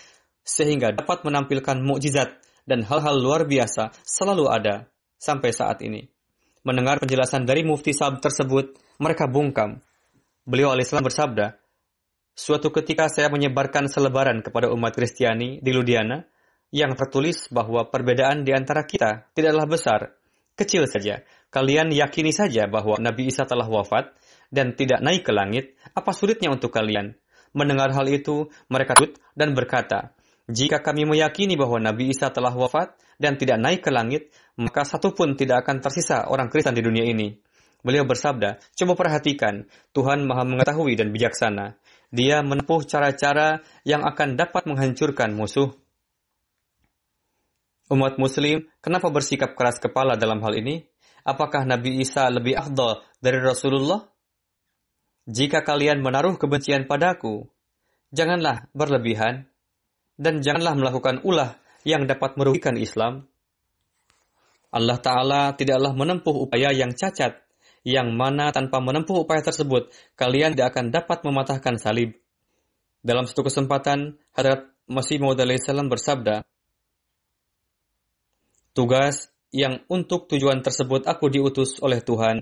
sehingga 0.46 0.94
dapat 0.94 1.26
menampilkan 1.26 1.82
mukjizat 1.82 2.38
dan 2.66 2.86
hal-hal 2.86 3.18
luar 3.18 3.46
biasa 3.46 3.94
selalu 4.06 4.46
ada 4.46 4.86
sampai 5.18 5.50
saat 5.50 5.82
ini. 5.82 6.06
Mendengar 6.62 7.02
penjelasan 7.02 7.42
dari 7.42 7.66
mufti 7.66 7.90
sahab 7.90 8.22
tersebut, 8.22 8.78
mereka 9.02 9.26
bungkam. 9.26 9.82
Beliau 10.46 10.70
alaihissalam 10.70 11.06
bersabda, 11.06 11.58
Suatu 12.32 12.72
ketika 12.72 13.12
saya 13.12 13.28
menyebarkan 13.28 13.92
selebaran 13.92 14.40
kepada 14.40 14.72
umat 14.72 14.96
Kristiani 14.96 15.60
di 15.60 15.68
Ludiana 15.68 16.24
yang 16.72 16.96
tertulis 16.96 17.52
bahwa 17.52 17.92
perbedaan 17.92 18.48
di 18.48 18.56
antara 18.56 18.88
kita 18.88 19.28
tidaklah 19.36 19.68
besar, 19.68 20.00
kecil 20.56 20.88
saja. 20.88 21.20
Kalian 21.52 21.92
yakini 21.92 22.32
saja 22.32 22.64
bahwa 22.64 22.96
Nabi 22.96 23.28
Isa 23.28 23.44
telah 23.44 23.68
wafat 23.68 24.16
dan 24.48 24.72
tidak 24.72 25.04
naik 25.04 25.28
ke 25.28 25.32
langit, 25.36 25.76
apa 25.92 26.16
sulitnya 26.16 26.48
untuk 26.48 26.72
kalian? 26.72 27.12
Mendengar 27.52 27.92
hal 27.92 28.08
itu, 28.08 28.48
mereka 28.72 28.96
tut 28.96 29.20
dan 29.36 29.52
berkata, 29.52 30.16
jika 30.48 30.80
kami 30.80 31.04
meyakini 31.04 31.60
bahwa 31.60 31.76
Nabi 31.76 32.16
Isa 32.16 32.32
telah 32.32 32.56
wafat 32.56 32.96
dan 33.20 33.36
tidak 33.36 33.60
naik 33.60 33.84
ke 33.84 33.92
langit, 33.92 34.32
maka 34.56 34.88
satu 34.88 35.12
pun 35.12 35.36
tidak 35.36 35.68
akan 35.68 35.84
tersisa 35.84 36.24
orang 36.32 36.48
Kristen 36.48 36.72
di 36.72 36.80
dunia 36.80 37.04
ini. 37.04 37.36
Beliau 37.84 38.08
bersabda, 38.08 38.62
coba 38.78 38.92
perhatikan, 38.94 39.68
Tuhan 39.92 40.24
maha 40.24 40.48
mengetahui 40.48 40.96
dan 40.96 41.12
bijaksana 41.12 41.76
dia 42.12 42.44
menempuh 42.44 42.84
cara-cara 42.84 43.64
yang 43.88 44.04
akan 44.04 44.36
dapat 44.36 44.68
menghancurkan 44.68 45.32
musuh. 45.32 45.72
Umat 47.88 48.20
muslim, 48.20 48.68
kenapa 48.84 49.08
bersikap 49.08 49.56
keras 49.56 49.80
kepala 49.80 50.20
dalam 50.20 50.44
hal 50.44 50.52
ini? 50.60 50.84
Apakah 51.24 51.64
Nabi 51.64 52.04
Isa 52.04 52.28
lebih 52.28 52.54
afdal 52.54 53.00
dari 53.18 53.40
Rasulullah? 53.40 54.04
Jika 55.24 55.64
kalian 55.64 56.04
menaruh 56.04 56.36
kebencian 56.36 56.84
padaku, 56.84 57.48
janganlah 58.12 58.68
berlebihan 58.76 59.48
dan 60.20 60.44
janganlah 60.44 60.76
melakukan 60.76 61.24
ulah 61.24 61.56
yang 61.88 62.04
dapat 62.04 62.36
merugikan 62.36 62.76
Islam. 62.76 63.26
Allah 64.72 64.98
Ta'ala 65.00 65.42
tidaklah 65.52 65.92
menempuh 65.92 66.48
upaya 66.48 66.72
yang 66.72 66.96
cacat 66.96 67.41
yang 67.82 68.14
mana 68.14 68.54
tanpa 68.54 68.78
menempuh 68.78 69.26
upaya 69.26 69.42
tersebut, 69.42 69.90
kalian 70.14 70.54
tidak 70.54 70.74
akan 70.74 70.94
dapat 70.94 71.18
mematahkan 71.26 71.76
salib. 71.78 72.14
Dalam 73.02 73.26
satu 73.26 73.42
kesempatan, 73.46 74.22
Hadrat 74.30 74.70
Masih 74.86 75.18
Maud 75.18 75.38
salam 75.58 75.90
bersabda, 75.90 76.46
Tugas 78.72 79.28
yang 79.52 79.84
untuk 79.92 80.32
tujuan 80.32 80.64
tersebut 80.64 81.04
aku 81.04 81.28
diutus 81.28 81.76
oleh 81.84 82.00
Tuhan 82.00 82.40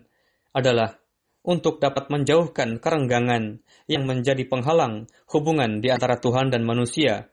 adalah 0.54 0.94
untuk 1.42 1.82
dapat 1.82 2.12
menjauhkan 2.12 2.78
kerenggangan 2.78 3.64
yang 3.90 4.04
menjadi 4.06 4.46
penghalang 4.46 5.10
hubungan 5.26 5.80
di 5.82 5.90
antara 5.90 6.20
Tuhan 6.20 6.52
dan 6.52 6.62
manusia, 6.62 7.32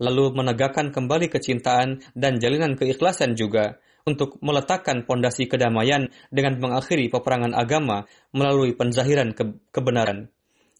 lalu 0.00 0.32
menegakkan 0.32 0.94
kembali 0.94 1.28
kecintaan 1.28 2.00
dan 2.16 2.40
jalinan 2.40 2.78
keikhlasan 2.78 3.36
juga 3.36 3.82
untuk 4.06 4.38
meletakkan 4.40 5.04
pondasi 5.04 5.50
kedamaian 5.50 6.08
dengan 6.32 6.56
mengakhiri 6.60 7.10
peperangan 7.10 7.52
agama 7.52 8.06
melalui 8.30 8.72
penzahiran 8.78 9.34
ke 9.34 9.58
kebenaran. 9.74 10.30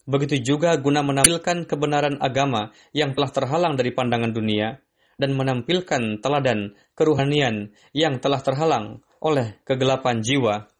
Begitu 0.07 0.41
juga 0.41 0.73
guna 0.81 1.05
menampilkan 1.05 1.69
kebenaran 1.69 2.17
agama 2.17 2.73
yang 2.95 3.13
telah 3.13 3.29
terhalang 3.29 3.77
dari 3.77 3.93
pandangan 3.93 4.33
dunia 4.33 4.81
dan 5.21 5.37
menampilkan 5.37 6.17
teladan 6.17 6.73
keruhanian 6.97 7.77
yang 7.93 8.17
telah 8.17 8.41
terhalang 8.41 9.05
oleh 9.21 9.61
kegelapan 9.61 10.25
jiwa. 10.25 10.70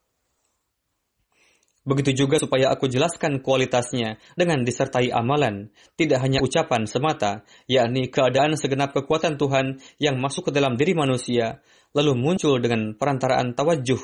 Begitu 1.81 2.25
juga 2.25 2.37
supaya 2.37 2.69
aku 2.69 2.85
jelaskan 2.85 3.41
kualitasnya 3.41 4.21
dengan 4.37 4.61
disertai 4.61 5.09
amalan, 5.09 5.73
tidak 5.97 6.21
hanya 6.21 6.37
ucapan 6.45 6.85
semata, 6.85 7.41
yakni 7.65 8.05
keadaan 8.05 8.53
segenap 8.53 8.93
kekuatan 8.93 9.41
Tuhan 9.41 9.81
yang 9.97 10.21
masuk 10.21 10.49
ke 10.49 10.51
dalam 10.53 10.77
diri 10.77 10.93
manusia, 10.93 11.65
lalu 11.97 12.13
muncul 12.13 12.61
dengan 12.61 12.93
perantaraan 12.93 13.57
tawajuh. 13.57 13.97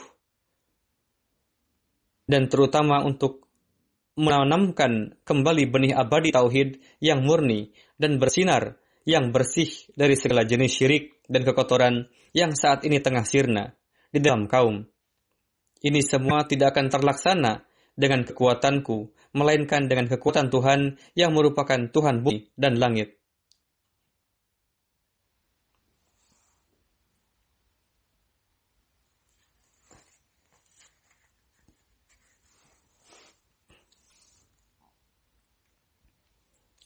Dan 2.26 2.50
terutama 2.50 3.06
untuk 3.06 3.46
menanamkan 4.18 5.22
kembali 5.22 5.70
benih 5.70 5.94
abadi 5.94 6.34
tauhid 6.34 6.82
yang 6.98 7.22
murni 7.22 7.78
dan 8.02 8.18
bersinar, 8.18 8.82
yang 9.06 9.30
bersih 9.30 9.70
dari 9.94 10.18
segala 10.18 10.50
jenis 10.50 10.74
syirik 10.74 11.22
dan 11.30 11.46
kekotoran 11.46 12.10
yang 12.34 12.58
saat 12.58 12.82
ini 12.90 12.98
tengah 12.98 13.22
sirna 13.22 13.78
di 14.10 14.18
dalam 14.18 14.50
kaum. 14.50 14.82
Ini 15.78 16.02
semua 16.02 16.42
tidak 16.50 16.74
akan 16.74 16.90
terlaksana 16.90 17.67
dengan 17.98 18.24
kekuatanku, 18.24 19.12
melainkan 19.34 19.90
dengan 19.90 20.06
kekuatan 20.06 20.54
Tuhan 20.54 21.02
yang 21.18 21.34
merupakan 21.34 21.90
Tuhan 21.90 22.22
bumi 22.22 22.54
dan 22.54 22.78
langit. 22.78 23.18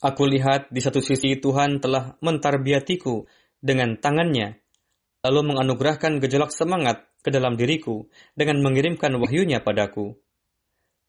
Aku 0.01 0.25
lihat 0.25 0.73
di 0.73 0.81
satu 0.81 0.97
sisi 0.97 1.37
Tuhan 1.37 1.77
telah 1.77 2.17
mentarbiatiku 2.25 3.29
dengan 3.61 4.01
tangannya, 4.01 4.57
lalu 5.21 5.53
menganugerahkan 5.53 6.17
gejolak 6.17 6.49
semangat 6.49 7.05
ke 7.21 7.29
dalam 7.29 7.53
diriku 7.53 8.09
dengan 8.33 8.65
mengirimkan 8.65 9.13
wahyunya 9.21 9.61
padaku. 9.61 10.17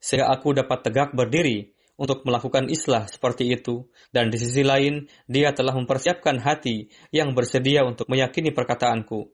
Sehingga 0.02 0.35
aku 0.35 0.50
dapat 0.50 0.82
tegak 0.82 1.14
berdiri 1.14 1.71
untuk 1.94 2.26
melakukan 2.26 2.66
islah 2.66 3.06
seperti 3.06 3.54
itu, 3.54 3.87
dan 4.11 4.35
di 4.35 4.37
sisi 4.42 4.66
lain, 4.66 5.06
dia 5.30 5.54
telah 5.54 5.78
mempersiapkan 5.78 6.42
hati 6.42 6.90
yang 7.14 7.38
bersedia 7.38 7.87
untuk 7.87 8.11
meyakini 8.11 8.50
perkataanku. 8.50 9.30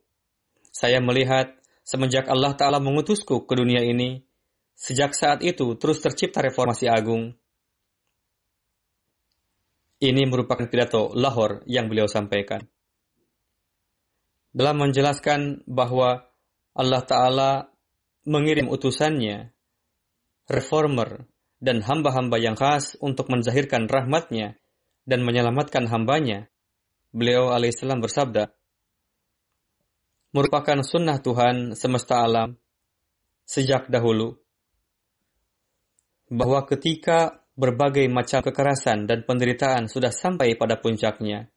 Saya 0.68 1.00
melihat 1.00 1.56
semenjak 1.80 2.28
Allah 2.28 2.52
Ta'ala 2.52 2.76
mengutusku 2.84 3.48
ke 3.48 3.54
dunia 3.56 3.80
ini, 3.80 4.20
sejak 4.76 5.16
saat 5.16 5.40
itu 5.40 5.72
terus 5.80 6.04
tercipta 6.04 6.44
reformasi 6.44 6.84
agung, 6.84 7.32
ini 9.98 10.22
merupakan 10.30 10.68
pidato 10.70 11.10
Lahore 11.16 11.66
yang 11.66 11.90
beliau 11.90 12.06
sampaikan. 12.06 12.62
Dalam 14.54 14.78
menjelaskan 14.78 15.66
bahwa 15.66 16.22
Allah 16.74 17.02
Ta'ala 17.02 17.50
mengirim 18.22 18.70
utusannya, 18.70 19.50
reformer, 20.48 21.28
dan 21.60 21.84
hamba-hamba 21.84 22.40
yang 22.40 22.56
khas 22.56 22.96
untuk 22.98 23.28
menzahirkan 23.28 23.86
rahmatnya 23.86 24.56
dan 25.04 25.22
menyelamatkan 25.22 25.86
hambanya, 25.86 26.48
beliau 27.12 27.52
alaihissalam 27.52 28.00
bersabda, 28.00 28.50
merupakan 30.32 30.80
sunnah 30.84 31.20
Tuhan 31.20 31.76
semesta 31.76 32.24
alam 32.24 32.56
sejak 33.44 33.92
dahulu, 33.92 34.36
bahwa 36.28 36.64
ketika 36.68 37.44
berbagai 37.58 38.06
macam 38.06 38.38
kekerasan 38.38 39.10
dan 39.10 39.26
penderitaan 39.26 39.90
sudah 39.90 40.14
sampai 40.14 40.54
pada 40.54 40.78
puncaknya. 40.78 41.50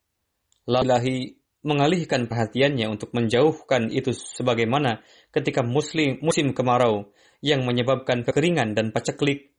Lalu 0.65 1.40
mengalihkan 1.61 2.25
perhatiannya 2.25 2.89
untuk 2.89 3.13
menjauhkan 3.13 3.93
itu 3.93 4.13
sebagaimana 4.13 5.05
ketika 5.29 5.61
muslim, 5.61 6.17
musim 6.21 6.53
kemarau 6.57 7.13
yang 7.41 7.65
menyebabkan 7.65 8.25
kekeringan 8.25 8.73
dan 8.77 8.89
paceklik 8.89 9.53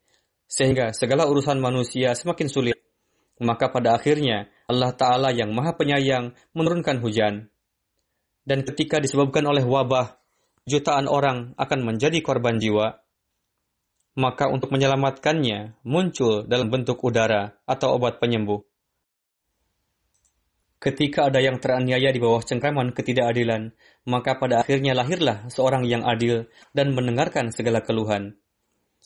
sehingga 0.47 0.91
segala 0.93 1.27
urusan 1.31 1.59
manusia 1.63 2.15
semakin 2.15 2.49
sulit. 2.51 2.77
Maka 3.43 3.75
pada 3.75 3.99
akhirnya 3.99 4.53
Allah 4.71 4.95
Ta'ala 4.95 5.35
yang 5.35 5.51
maha 5.51 5.75
penyayang 5.75 6.37
menurunkan 6.55 7.03
hujan. 7.03 7.51
Dan 8.47 8.63
ketika 8.63 9.03
disebabkan 9.03 9.43
oleh 9.47 9.67
wabah, 9.67 10.19
jutaan 10.67 11.11
orang 11.11 11.57
akan 11.59 11.81
menjadi 11.83 12.23
korban 12.23 12.63
jiwa 12.63 13.03
maka 14.13 14.49
untuk 14.53 14.69
menyelamatkannya 14.73 15.81
muncul 15.89 16.45
dalam 16.45 16.69
bentuk 16.69 17.01
udara 17.01 17.57
atau 17.65 17.97
obat 17.97 18.21
penyembuh. 18.21 18.61
Ketika 20.83 21.31
ada 21.31 21.39
yang 21.39 21.63
teraniaya 21.63 22.11
di 22.11 22.19
bawah 22.19 22.43
cengkraman 22.43 22.91
ketidakadilan, 22.91 23.71
maka 24.03 24.35
pada 24.35 24.67
akhirnya 24.67 24.99
lahirlah 24.99 25.47
seorang 25.47 25.87
yang 25.87 26.03
adil 26.03 26.51
dan 26.75 26.91
mendengarkan 26.91 27.55
segala 27.55 27.87
keluhan. 27.87 28.35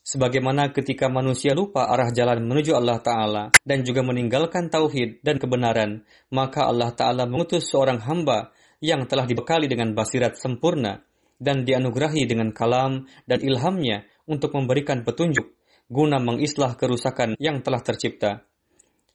Sebagaimana 0.00 0.72
ketika 0.72 1.12
manusia 1.12 1.52
lupa 1.52 1.92
arah 1.92 2.08
jalan 2.16 2.48
menuju 2.48 2.72
Allah 2.72 2.96
Ta'ala 3.04 3.44
dan 3.60 3.84
juga 3.84 4.00
meninggalkan 4.00 4.72
tauhid 4.72 5.20
dan 5.20 5.36
kebenaran, 5.36 6.08
maka 6.32 6.64
Allah 6.64 6.96
Ta'ala 6.96 7.28
mengutus 7.28 7.68
seorang 7.68 8.00
hamba 8.08 8.56
yang 8.80 9.04
telah 9.04 9.28
dibekali 9.28 9.68
dengan 9.68 9.92
basirat 9.92 10.40
sempurna 10.40 11.04
dan 11.36 11.68
dianugerahi 11.68 12.24
dengan 12.24 12.56
kalam 12.56 13.04
dan 13.28 13.44
ilhamnya 13.44 14.08
untuk 14.24 14.56
memberikan 14.56 15.04
petunjuk 15.04 15.52
guna 15.92 16.16
mengislah 16.18 16.72
kerusakan 16.74 17.36
yang 17.36 17.60
telah 17.60 17.84
tercipta. 17.84 18.45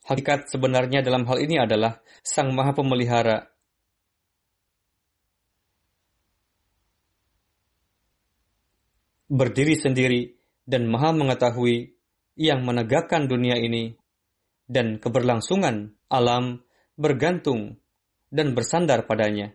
Hakikat 0.02 0.50
sebenarnya 0.50 0.98
dalam 1.06 1.22
hal 1.30 1.38
ini 1.38 1.62
adalah 1.62 2.02
Sang 2.26 2.50
Maha 2.50 2.74
Pemelihara 2.74 3.52
berdiri 9.32 9.78
sendiri 9.78 10.34
dan 10.66 10.90
Maha 10.90 11.16
Mengetahui 11.16 11.94
yang 12.36 12.66
menegakkan 12.66 13.30
dunia 13.30 13.56
ini 13.56 13.96
dan 14.68 14.98
keberlangsungan 14.98 15.94
alam 16.10 16.60
bergantung 16.98 17.78
dan 18.28 18.52
bersandar 18.52 19.08
padanya. 19.08 19.54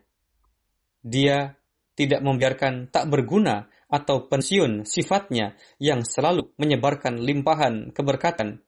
Dia 1.04 1.54
tidak 1.98 2.22
membiarkan 2.26 2.88
tak 2.88 3.10
berguna 3.10 3.70
atau 3.90 4.30
pensiun 4.30 4.86
sifatnya 4.86 5.58
yang 5.82 6.08
selalu 6.08 6.54
menyebarkan 6.56 7.20
limpahan 7.20 7.92
keberkatan 7.92 8.67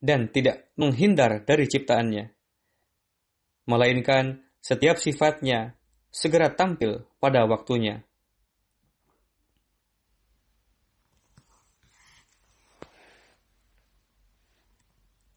dan 0.00 0.32
tidak 0.32 0.72
menghindar 0.80 1.44
dari 1.44 1.68
ciptaannya. 1.68 2.32
Melainkan 3.68 4.40
setiap 4.64 4.96
sifatnya 4.96 5.76
segera 6.10 6.50
tampil 6.50 7.06
pada 7.20 7.44
waktunya. 7.46 8.02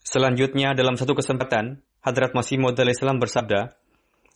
Selanjutnya 0.03 0.77
dalam 0.77 0.93
satu 0.93 1.17
kesempatan, 1.17 1.81
Hadrat 2.05 2.37
Masih 2.37 2.61
Maud 2.61 2.77
bersabda, 2.77 3.73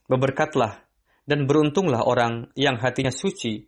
Beberkatlah 0.09 0.87
dan 1.27 1.45
beruntunglah 1.45 2.01
orang 2.07 2.49
yang 2.57 2.79
hatinya 2.81 3.13
suci 3.13 3.67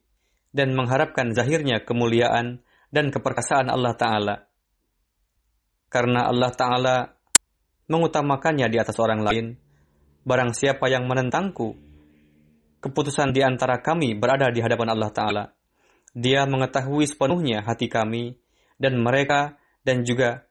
dan 0.49 0.73
mengharapkan 0.73 1.35
zahirnya 1.35 1.85
kemuliaan 1.85 2.65
dan 2.89 3.13
keperkasaan 3.13 3.69
Allah 3.69 3.93
Ta'ala. 3.93 4.48
Karena 5.89 6.29
Allah 6.29 6.53
Ta'ala 6.53 6.97
mengutamakannya 7.89 8.69
di 8.69 8.77
atas 8.77 8.95
orang 9.01 9.25
lain, 9.25 9.57
barang 10.21 10.53
siapa 10.53 10.85
yang 10.87 11.09
menentangku, 11.09 11.73
keputusan 12.79 13.33
di 13.33 13.41
antara 13.41 13.81
kami 13.81 14.13
berada 14.13 14.53
di 14.53 14.61
hadapan 14.61 14.93
Allah 14.93 15.11
Ta'ala. 15.11 15.43
Dia 16.13 16.45
mengetahui 16.45 17.05
sepenuhnya 17.05 17.65
hati 17.65 17.89
kami 17.89 18.37
dan 18.77 18.97
mereka 19.01 19.57
dan 19.85 20.05
juga 20.05 20.45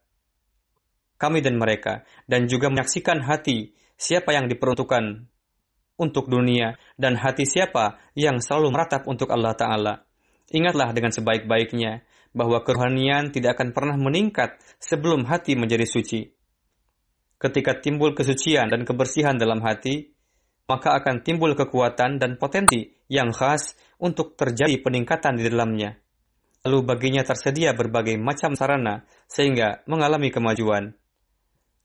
kami 1.18 1.42
dan 1.42 1.58
mereka 1.58 2.06
dan 2.30 2.46
juga 2.46 2.70
menyaksikan 2.70 3.26
hati 3.26 3.74
siapa 3.98 4.30
yang 4.30 4.46
diperuntukkan 4.46 5.26
untuk 5.98 6.30
dunia 6.30 6.78
dan 6.94 7.18
hati 7.18 7.42
siapa 7.42 7.98
yang 8.14 8.38
selalu 8.38 8.70
meratap 8.70 9.02
untuk 9.10 9.30
Allah 9.34 9.58
Ta'ala. 9.58 9.94
Ingatlah 10.48 10.96
dengan 10.96 11.12
sebaik-baiknya 11.12 12.04
bahwa 12.32 12.64
kerohanian 12.64 13.32
tidak 13.32 13.60
akan 13.60 13.76
pernah 13.76 13.96
meningkat 13.96 14.56
sebelum 14.80 15.28
hati 15.28 15.56
menjadi 15.56 15.84
suci. 15.84 16.28
Ketika 17.38 17.78
timbul 17.78 18.16
kesucian 18.16 18.72
dan 18.72 18.82
kebersihan 18.82 19.36
dalam 19.36 19.62
hati, 19.62 20.10
maka 20.68 20.96
akan 21.00 21.24
timbul 21.24 21.56
kekuatan 21.56 22.20
dan 22.20 22.36
potensi 22.36 22.92
yang 23.08 23.32
khas 23.32 23.72
untuk 24.00 24.36
terjadi 24.36 24.80
peningkatan 24.84 25.40
di 25.40 25.48
dalamnya. 25.48 25.96
Lalu 26.66 26.84
baginya 26.84 27.22
tersedia 27.24 27.72
berbagai 27.72 28.18
macam 28.20 28.52
sarana 28.58 29.06
sehingga 29.30 29.80
mengalami 29.88 30.28
kemajuan. 30.28 30.92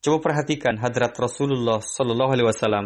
Coba 0.03 0.17
perhatikan 0.19 0.75
hadrat 0.83 1.15
Rasulullah 1.15 1.79
Sallallahu 1.79 2.31
Alaihi 2.35 2.49
Wasallam 2.51 2.85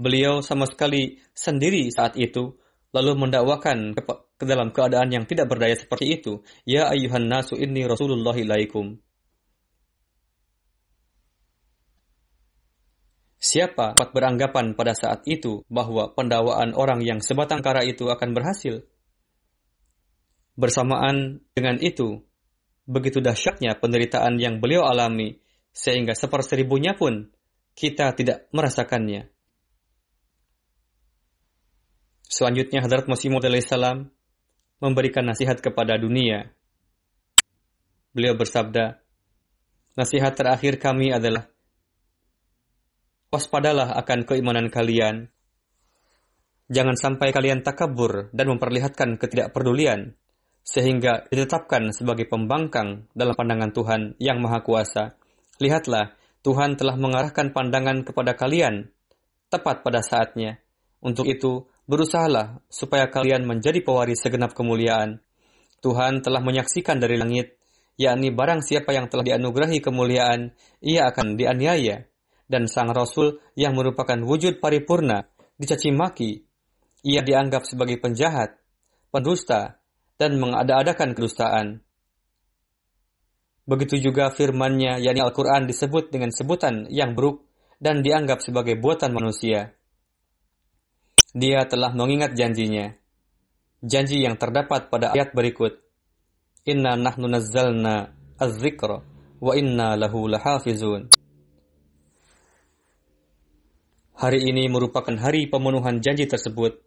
Beliau 0.00 0.40
sama 0.40 0.64
sekali 0.64 1.20
sendiri 1.36 1.92
saat 1.92 2.16
itu, 2.16 2.56
lalu 2.90 3.26
mendakwakan 3.26 3.94
ke, 3.94 4.02
ke 4.38 4.44
dalam 4.46 4.74
keadaan 4.74 5.10
yang 5.14 5.24
tidak 5.26 5.50
berdaya 5.50 5.74
seperti 5.78 6.20
itu. 6.20 6.42
Ya 6.66 6.90
ayuhan 6.90 7.30
nasu 7.30 7.58
inni 7.58 7.86
Rasulullah 7.86 8.34
ilaikum. 8.34 8.98
Siapa 13.40 13.96
dapat 13.96 14.12
beranggapan 14.12 14.76
pada 14.76 14.92
saat 14.92 15.24
itu 15.24 15.64
bahwa 15.72 16.12
pendakwaan 16.12 16.76
orang 16.76 17.00
yang 17.00 17.24
sebatang 17.24 17.64
kara 17.64 17.80
itu 17.88 18.12
akan 18.12 18.36
berhasil? 18.36 18.84
Bersamaan 20.60 21.40
dengan 21.56 21.80
itu, 21.80 22.20
begitu 22.84 23.24
dahsyatnya 23.24 23.80
penderitaan 23.80 24.36
yang 24.36 24.60
beliau 24.60 24.84
alami, 24.84 25.40
sehingga 25.72 26.12
seperseribunya 26.12 26.92
pun 27.00 27.32
kita 27.72 28.12
tidak 28.12 28.44
merasakannya. 28.52 29.32
Selanjutnya 32.30 32.78
Hadrat 32.78 33.10
Masih 33.10 33.34
salam 33.58 34.06
memberikan 34.78 35.26
nasihat 35.26 35.58
kepada 35.58 35.98
dunia. 35.98 36.54
Beliau 38.14 38.38
bersabda, 38.38 39.02
Nasihat 39.98 40.38
terakhir 40.38 40.78
kami 40.78 41.10
adalah, 41.10 41.50
Waspadalah 43.34 43.98
akan 43.98 44.22
keimanan 44.30 44.70
kalian. 44.70 45.26
Jangan 46.70 46.94
sampai 46.94 47.34
kalian 47.34 47.66
takabur 47.66 48.30
dan 48.30 48.46
memperlihatkan 48.46 49.18
ketidakpedulian 49.18 50.14
sehingga 50.62 51.26
ditetapkan 51.26 51.90
sebagai 51.90 52.30
pembangkang 52.30 53.10
dalam 53.10 53.34
pandangan 53.34 53.74
Tuhan 53.74 54.00
yang 54.22 54.38
Maha 54.38 54.62
Kuasa. 54.62 55.18
Lihatlah, 55.58 56.14
Tuhan 56.46 56.78
telah 56.78 56.94
mengarahkan 56.94 57.50
pandangan 57.50 58.06
kepada 58.06 58.38
kalian 58.38 58.86
tepat 59.50 59.82
pada 59.82 59.98
saatnya. 59.98 60.62
Untuk 61.02 61.26
itu, 61.26 61.69
berusahalah 61.90 62.62
supaya 62.70 63.10
kalian 63.10 63.42
menjadi 63.42 63.82
pewaris 63.82 64.22
segenap 64.22 64.54
kemuliaan. 64.54 65.18
Tuhan 65.82 66.22
telah 66.22 66.38
menyaksikan 66.38 67.02
dari 67.02 67.18
langit, 67.18 67.58
yakni 67.98 68.30
barang 68.30 68.62
siapa 68.62 68.94
yang 68.94 69.10
telah 69.10 69.26
dianugerahi 69.26 69.82
kemuliaan, 69.82 70.54
ia 70.78 71.10
akan 71.10 71.34
dianiaya. 71.34 72.06
Dan 72.46 72.70
sang 72.70 72.94
Rasul 72.94 73.42
yang 73.58 73.74
merupakan 73.74 74.18
wujud 74.22 74.62
paripurna, 74.62 75.26
dicaci 75.58 75.90
maki. 75.90 76.46
Ia 77.02 77.26
dianggap 77.26 77.66
sebagai 77.66 77.98
penjahat, 77.98 78.54
pendusta, 79.10 79.82
dan 80.14 80.38
mengada-adakan 80.38 81.16
kedustaan. 81.16 81.66
Begitu 83.66 84.02
juga 84.02 84.34
firman-Nya, 84.34 84.98
yakni 84.98 85.22
Al-Quran 85.22 85.66
disebut 85.70 86.10
dengan 86.10 86.34
sebutan 86.34 86.90
yang 86.90 87.14
buruk 87.14 87.46
dan 87.80 88.02
dianggap 88.02 88.42
sebagai 88.42 88.76
buatan 88.76 89.14
manusia. 89.14 89.79
Dia 91.30 91.62
telah 91.62 91.94
mengingat 91.94 92.34
janjinya. 92.34 92.90
Janji 93.86 94.26
yang 94.26 94.34
terdapat 94.34 94.90
pada 94.90 95.14
ayat 95.14 95.30
berikut. 95.30 95.78
Inna 96.66 96.98
nahnu 96.98 97.30
nazzalna 97.30 98.10
az-zikra 98.34 98.98
wa 99.38 99.52
inna 99.54 99.94
lahu 99.94 100.26
lahafizun. 100.26 101.06
Hari 104.20 104.40
ini 104.42 104.68
merupakan 104.68 105.14
hari 105.16 105.46
pemenuhan 105.46 106.02
janji 106.02 106.26
tersebut. 106.26 106.82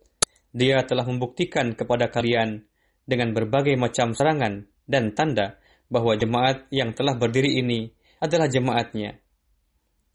Dia 0.53 0.85
telah 0.85 1.07
membuktikan 1.07 1.73
kepada 1.73 2.11
kalian 2.11 2.67
dengan 3.07 3.33
berbagai 3.33 3.73
macam 3.79 4.13
serangan 4.13 4.69
dan 4.85 5.17
tanda 5.17 5.57
bahwa 5.87 6.19
jemaat 6.19 6.67
yang 6.69 6.91
telah 6.91 7.15
berdiri 7.15 7.63
ini 7.63 7.89
adalah 8.19 8.51
jemaatnya. 8.51 9.17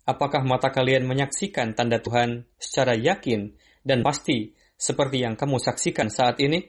Apakah 0.05 0.47
mata 0.47 0.71
kalian 0.71 1.05
menyaksikan 1.09 1.75
tanda 1.75 1.99
Tuhan 1.99 2.47
secara 2.57 2.95
yakin 2.95 3.57
dan 3.89 4.05
pasti 4.05 4.53
seperti 4.77 5.25
yang 5.25 5.33
kamu 5.33 5.57
saksikan 5.57 6.13
saat 6.13 6.37
ini? 6.45 6.61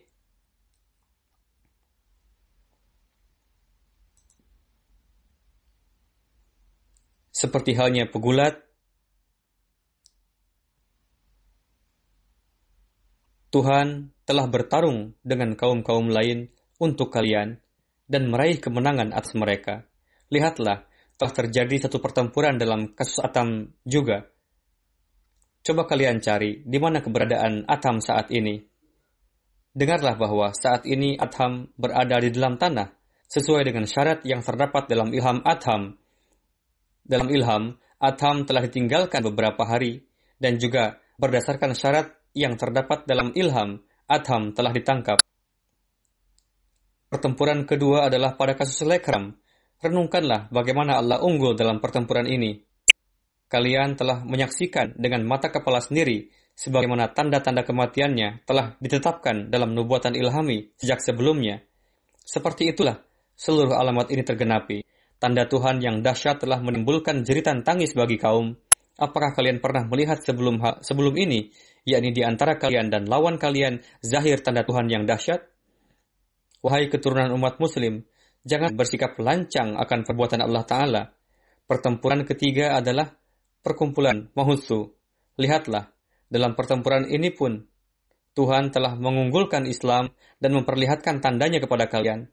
Seperti 7.36 7.76
halnya 7.76 8.08
pegulat, 8.08 8.60
Tuhan 13.50 14.14
telah 14.28 14.46
bertarung 14.46 15.18
dengan 15.26 15.56
kaum-kaum 15.56 16.12
lain 16.12 16.52
untuk 16.78 17.10
kalian 17.10 17.58
dan 18.08 18.28
meraih 18.28 18.62
kemenangan 18.62 19.16
atas 19.16 19.34
mereka. 19.40 19.88
Lihatlah, 20.30 20.86
telah 21.18 21.34
terjadi 21.34 21.90
satu 21.90 22.00
pertempuran 22.00 22.56
dalam 22.62 22.94
kasus 22.96 23.20
Atam 23.20 23.76
juga. 23.84 24.30
Coba 25.60 25.86
kalian 25.86 26.24
cari 26.24 26.64
di 26.64 26.78
mana 26.80 27.04
keberadaan 27.04 27.68
Atam 27.68 28.00
saat 28.00 28.32
ini. 28.32 28.60
Dengarlah 29.76 30.16
bahwa 30.18 30.52
saat 30.56 30.88
ini 30.88 31.20
Atam 31.20 31.72
berada 31.78 32.18
di 32.20 32.30
dalam 32.34 32.58
tanah 32.58 32.90
sesuai 33.30 33.68
dengan 33.68 33.86
syarat 33.86 34.26
yang 34.26 34.42
terdapat 34.42 34.90
dalam 34.90 35.14
ilham 35.14 35.44
Atam. 35.46 36.00
Dalam 37.06 37.30
ilham, 37.30 37.78
Atam 38.00 38.48
telah 38.48 38.64
ditinggalkan 38.64 39.22
beberapa 39.28 39.68
hari 39.68 40.08
dan 40.40 40.56
juga 40.56 40.98
berdasarkan 41.20 41.76
syarat 41.76 42.16
yang 42.32 42.56
terdapat 42.56 43.04
dalam 43.04 43.36
ilham, 43.36 43.84
Adham 44.10 44.56
telah 44.56 44.72
ditangkap. 44.74 45.20
Pertempuran 47.10 47.68
kedua 47.68 48.08
adalah 48.08 48.40
pada 48.40 48.56
kasus 48.56 48.86
Lekram. 48.88 49.36
Renungkanlah 49.84 50.48
bagaimana 50.50 50.98
Allah 50.98 51.20
unggul 51.22 51.54
dalam 51.60 51.84
pertempuran 51.84 52.26
ini. 52.26 52.62
Kalian 53.50 53.98
telah 53.98 54.22
menyaksikan 54.22 54.94
dengan 54.94 55.26
mata 55.26 55.50
kepala 55.50 55.82
sendiri 55.82 56.30
sebagaimana 56.54 57.10
tanda-tanda 57.10 57.66
kematiannya 57.66 58.46
telah 58.46 58.78
ditetapkan 58.78 59.50
dalam 59.50 59.74
nubuatan 59.74 60.14
ilhami 60.14 60.70
sejak 60.78 61.02
sebelumnya. 61.02 61.66
Seperti 62.22 62.70
itulah 62.70 63.02
seluruh 63.34 63.74
alamat 63.74 64.14
ini 64.14 64.22
tergenapi. 64.22 64.86
Tanda 65.18 65.50
Tuhan 65.50 65.82
yang 65.82 66.06
dahsyat 66.06 66.46
telah 66.46 66.62
menimbulkan 66.62 67.26
jeritan 67.26 67.66
tangis 67.66 67.98
bagi 67.98 68.22
kaum. 68.22 68.54
Apakah 69.02 69.34
kalian 69.34 69.58
pernah 69.58 69.88
melihat 69.90 70.22
sebelum 70.22 70.62
sebelum 70.86 71.16
ini 71.18 71.50
yakni 71.90 72.14
di 72.14 72.22
antara 72.22 72.62
kalian 72.62 72.94
dan 72.94 73.10
lawan 73.10 73.42
kalian 73.42 73.82
zahir 74.06 74.46
tanda 74.46 74.62
Tuhan 74.62 74.94
yang 74.94 75.10
dahsyat? 75.10 75.42
Wahai 76.62 76.92
keturunan 76.92 77.34
umat 77.34 77.58
muslim, 77.58 78.04
jangan 78.46 78.76
bersikap 78.76 79.16
lancang 79.18 79.74
akan 79.80 80.06
perbuatan 80.06 80.44
Allah 80.44 80.64
Ta'ala. 80.68 81.04
Pertempuran 81.64 82.28
ketiga 82.28 82.76
adalah 82.76 83.08
perkumpulan 83.70 84.34
Mahusu. 84.34 84.90
Lihatlah, 85.38 85.94
dalam 86.26 86.58
pertempuran 86.58 87.06
ini 87.06 87.30
pun 87.30 87.62
Tuhan 88.34 88.74
telah 88.74 88.98
mengunggulkan 88.98 89.70
Islam 89.70 90.10
dan 90.42 90.58
memperlihatkan 90.58 91.22
tandanya 91.22 91.62
kepada 91.62 91.86
kalian. 91.86 92.26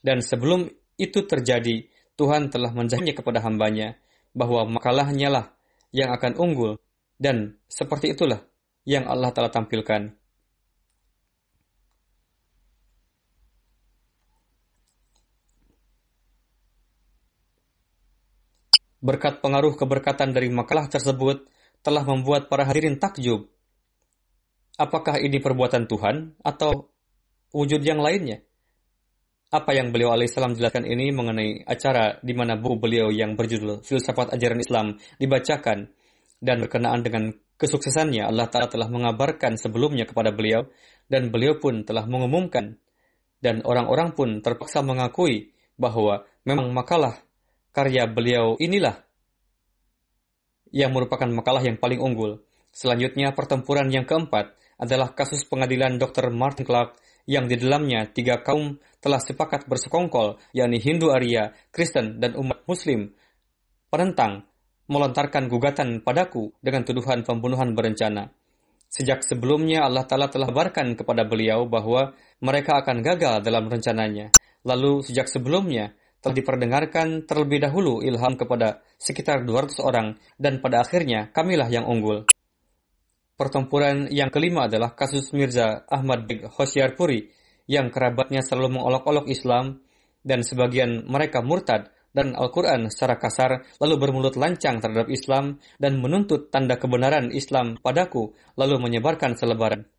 Dan 0.00 0.24
sebelum 0.24 0.64
itu 0.96 1.28
terjadi, 1.28 1.84
Tuhan 2.16 2.48
telah 2.48 2.72
menjanjikan 2.72 3.20
kepada 3.20 3.44
hambanya 3.44 4.00
bahwa 4.32 4.64
makalahnya 4.64 5.28
lah 5.28 5.46
yang 5.92 6.08
akan 6.16 6.40
unggul. 6.40 6.80
Dan 7.20 7.60
seperti 7.68 8.16
itulah 8.16 8.40
yang 8.88 9.04
Allah 9.04 9.30
telah 9.36 9.52
tampilkan. 9.52 10.23
Berkat 19.04 19.44
pengaruh 19.44 19.76
keberkatan 19.76 20.32
dari 20.32 20.48
makalah 20.48 20.88
tersebut 20.88 21.44
telah 21.84 22.00
membuat 22.08 22.48
para 22.48 22.64
hadirin 22.64 22.96
takjub. 22.96 23.52
Apakah 24.80 25.20
ini 25.20 25.44
perbuatan 25.44 25.84
Tuhan 25.84 26.40
atau 26.40 26.88
wujud 27.52 27.84
yang 27.84 28.00
lainnya? 28.00 28.40
Apa 29.52 29.76
yang 29.76 29.92
beliau 29.92 30.10
alaihissalam 30.10 30.56
jelaskan 30.56 30.88
ini 30.88 31.12
mengenai 31.12 31.62
acara 31.68 32.16
di 32.24 32.32
mana 32.32 32.56
buku 32.56 32.80
beliau 32.80 33.12
yang 33.12 33.36
berjudul 33.36 33.84
Filsafat 33.84 34.34
Ajaran 34.34 34.58
Islam 34.58 34.98
dibacakan 35.20 35.92
dan 36.40 36.56
berkenaan 36.64 37.06
dengan 37.06 37.30
kesuksesannya 37.54 38.26
Allah 38.26 38.50
Ta'ala 38.50 38.66
telah 38.66 38.90
mengabarkan 38.90 39.54
sebelumnya 39.54 40.10
kepada 40.10 40.34
beliau 40.34 40.66
dan 41.06 41.30
beliau 41.30 41.62
pun 41.62 41.86
telah 41.86 42.02
mengumumkan 42.08 42.80
dan 43.38 43.62
orang-orang 43.62 44.16
pun 44.16 44.42
terpaksa 44.42 44.82
mengakui 44.82 45.54
bahwa 45.78 46.26
memang 46.42 46.72
makalah 46.74 47.23
karya 47.74 48.06
beliau 48.06 48.54
inilah 48.62 49.02
yang 50.70 50.94
merupakan 50.94 51.26
makalah 51.26 51.62
yang 51.66 51.76
paling 51.76 51.98
unggul. 51.98 52.42
Selanjutnya 52.70 53.34
pertempuran 53.34 53.90
yang 53.90 54.06
keempat 54.06 54.54
adalah 54.78 55.14
kasus 55.14 55.46
pengadilan 55.46 55.98
Dr. 55.98 56.30
Martin 56.30 56.66
Clark 56.66 56.98
yang 57.26 57.50
di 57.50 57.58
dalamnya 57.58 58.10
tiga 58.10 58.42
kaum 58.42 58.78
telah 58.98 59.18
sepakat 59.18 59.66
bersekongkol, 59.66 60.38
yakni 60.54 60.78
Hindu 60.78 61.10
Arya, 61.14 61.54
Kristen, 61.70 62.18
dan 62.22 62.34
umat 62.38 62.66
Muslim, 62.66 63.14
penentang 63.88 64.46
melontarkan 64.90 65.48
gugatan 65.48 66.04
padaku 66.04 66.52
dengan 66.60 66.84
tuduhan 66.84 67.24
pembunuhan 67.24 67.72
berencana. 67.72 68.28
Sejak 68.90 69.26
sebelumnya 69.26 69.82
Allah 69.82 70.06
Ta'ala 70.06 70.30
telah 70.30 70.52
kabarkan 70.52 70.94
kepada 70.94 71.26
beliau 71.26 71.66
bahwa 71.66 72.14
mereka 72.38 72.78
akan 72.78 73.02
gagal 73.02 73.42
dalam 73.42 73.66
rencananya. 73.66 74.30
Lalu 74.62 75.02
sejak 75.02 75.26
sebelumnya 75.26 75.96
telah 76.24 76.40
diperdengarkan 76.40 77.28
terlebih 77.28 77.60
dahulu 77.60 78.00
ilham 78.00 78.40
kepada 78.40 78.80
sekitar 78.96 79.44
200 79.44 79.76
orang 79.84 80.16
dan 80.40 80.64
pada 80.64 80.80
akhirnya 80.80 81.28
kamilah 81.36 81.68
yang 81.68 81.84
unggul. 81.84 82.24
Pertempuran 83.36 84.08
yang 84.08 84.32
kelima 84.32 84.64
adalah 84.64 84.96
kasus 84.96 85.36
Mirza 85.36 85.84
Ahmad 85.92 86.24
bin 86.24 86.48
Puri 86.96 87.28
yang 87.68 87.92
kerabatnya 87.92 88.40
selalu 88.40 88.80
mengolok-olok 88.80 89.28
Islam 89.28 89.84
dan 90.24 90.40
sebagian 90.40 91.04
mereka 91.04 91.44
murtad 91.44 91.92
dan 92.14 92.32
Al-Quran 92.32 92.88
secara 92.88 93.20
kasar, 93.20 93.66
lalu 93.82 93.94
bermulut 94.00 94.38
lancang 94.38 94.78
terhadap 94.80 95.10
Islam 95.10 95.58
dan 95.76 95.98
menuntut 95.98 96.48
tanda 96.48 96.78
kebenaran 96.78 97.34
Islam 97.34 97.76
padaku, 97.82 98.32
lalu 98.54 98.80
menyebarkan 98.80 99.34
selebaran. 99.34 99.90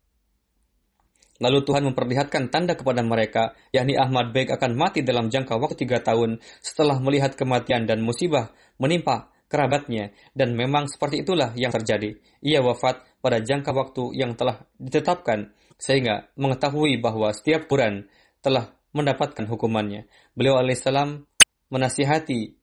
Lalu 1.36 1.68
Tuhan 1.68 1.84
memperlihatkan 1.92 2.48
tanda 2.48 2.72
kepada 2.72 3.04
mereka, 3.04 3.52
yakni 3.68 3.98
Ahmad 3.98 4.32
Beg 4.32 4.48
akan 4.48 4.72
mati 4.72 5.04
dalam 5.04 5.28
jangka 5.28 5.60
waktu 5.60 5.76
tiga 5.84 6.00
tahun 6.00 6.40
setelah 6.64 6.96
melihat 6.96 7.36
kematian 7.36 7.84
dan 7.84 8.00
musibah 8.00 8.56
menimpa 8.80 9.28
kerabatnya. 9.52 10.16
Dan 10.32 10.56
memang 10.56 10.88
seperti 10.88 11.20
itulah 11.20 11.52
yang 11.52 11.74
terjadi. 11.74 12.16
Ia 12.40 12.64
wafat 12.64 13.04
pada 13.20 13.42
jangka 13.44 13.76
waktu 13.76 14.16
yang 14.16 14.32
telah 14.32 14.64
ditetapkan, 14.80 15.52
sehingga 15.76 16.32
mengetahui 16.40 16.96
bahwa 17.04 17.28
setiap 17.36 17.68
Quran 17.68 18.08
telah 18.40 18.72
mendapatkan 18.96 19.44
hukumannya. 19.44 20.08
Beliau 20.32 20.56
alaihissalam 20.56 21.28
menasihati, 21.68 22.56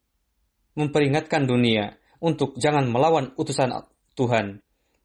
memperingatkan 0.73 1.45
dunia 1.45 1.93
untuk 2.17 2.57
jangan 2.57 2.89
melawan 2.89 3.37
utusan 3.37 3.69
Tuhan 4.17 4.62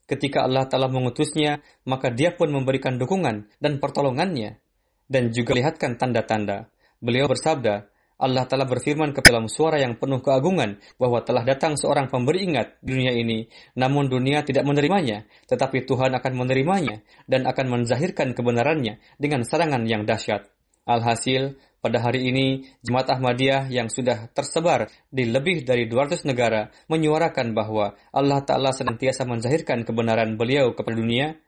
Ketika 0.09 0.49
Allah 0.49 0.64
telah 0.64 0.88
mengutusnya, 0.88 1.61
maka 1.85 2.09
dia 2.09 2.33
pun 2.33 2.49
memberikan 2.49 2.97
dukungan 2.97 3.53
dan 3.61 3.73
pertolongannya. 3.77 4.57
Dan 5.05 5.33
juga 5.37 5.53
lihatkan 5.53 6.01
tanda-tanda. 6.01 6.73
Beliau 7.01 7.29
bersabda, 7.29 7.92
Allah 8.18 8.51
telah 8.51 8.66
berfirman 8.66 9.14
ke 9.14 9.23
dalam 9.23 9.47
suara 9.47 9.79
yang 9.79 9.94
penuh 9.94 10.18
keagungan 10.18 10.83
bahwa 10.99 11.23
telah 11.23 11.47
datang 11.47 11.79
seorang 11.79 12.11
pemberi 12.11 12.51
ingat 12.51 12.83
di 12.83 12.99
dunia 12.99 13.14
ini, 13.14 13.47
namun 13.79 14.11
dunia 14.11 14.42
tidak 14.42 14.66
menerimanya, 14.66 15.23
tetapi 15.47 15.87
Tuhan 15.87 16.11
akan 16.18 16.33
menerimanya 16.35 16.99
dan 17.31 17.47
akan 17.47 17.79
menzahirkan 17.79 18.35
kebenarannya 18.35 18.99
dengan 19.23 19.47
serangan 19.47 19.87
yang 19.87 20.03
dahsyat. 20.03 20.51
Alhasil, 20.88 21.61
pada 21.79 22.03
hari 22.03 22.27
ini, 22.27 22.67
Jemaat 22.83 23.14
Ahmadiyah 23.14 23.71
yang 23.71 23.87
sudah 23.87 24.27
tersebar 24.35 24.91
di 25.14 25.31
lebih 25.31 25.62
dari 25.62 25.87
200 25.87 26.27
negara 26.27 26.75
menyuarakan 26.91 27.55
bahwa 27.55 27.95
Allah 28.11 28.43
Ta'ala 28.43 28.75
senantiasa 28.75 29.23
menzahirkan 29.23 29.87
kebenaran 29.87 30.35
beliau 30.35 30.75
kepada 30.75 30.99
dunia. 30.99 31.38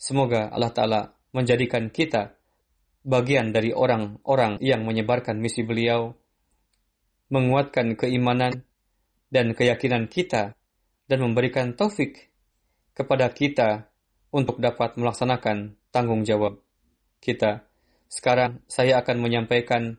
Semoga 0.00 0.48
Allah 0.48 0.72
Ta'ala 0.72 1.00
menjadikan 1.36 1.92
kita 1.92 2.36
bagian 3.04 3.50
dari 3.50 3.74
orang-orang 3.74 4.62
yang 4.62 4.86
menyebarkan 4.88 5.36
misi 5.36 5.66
beliau, 5.66 6.14
menguatkan 7.28 7.98
keimanan 7.98 8.64
dan 9.28 9.52
keyakinan 9.52 10.08
kita, 10.08 10.54
dan 11.10 11.18
memberikan 11.20 11.76
taufik 11.76 12.32
kepada 12.96 13.28
kita 13.32 13.90
untuk 14.32 14.60
dapat 14.60 14.96
melaksanakan 14.96 15.76
tanggung 15.92 16.24
jawab 16.24 16.60
kita. 17.20 17.71
Sekarang 18.12 18.60
saya 18.68 19.00
akan 19.00 19.24
menyampaikan 19.24 19.96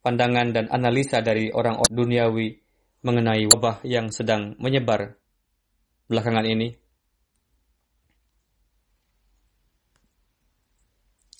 pandangan 0.00 0.56
dan 0.56 0.72
analisa 0.72 1.20
dari 1.20 1.52
orang-orang 1.52 1.92
duniawi 1.92 2.48
mengenai 3.04 3.44
wabah 3.44 3.84
yang 3.84 4.08
sedang 4.08 4.56
menyebar 4.56 5.20
belakangan 6.08 6.48
ini. 6.48 6.72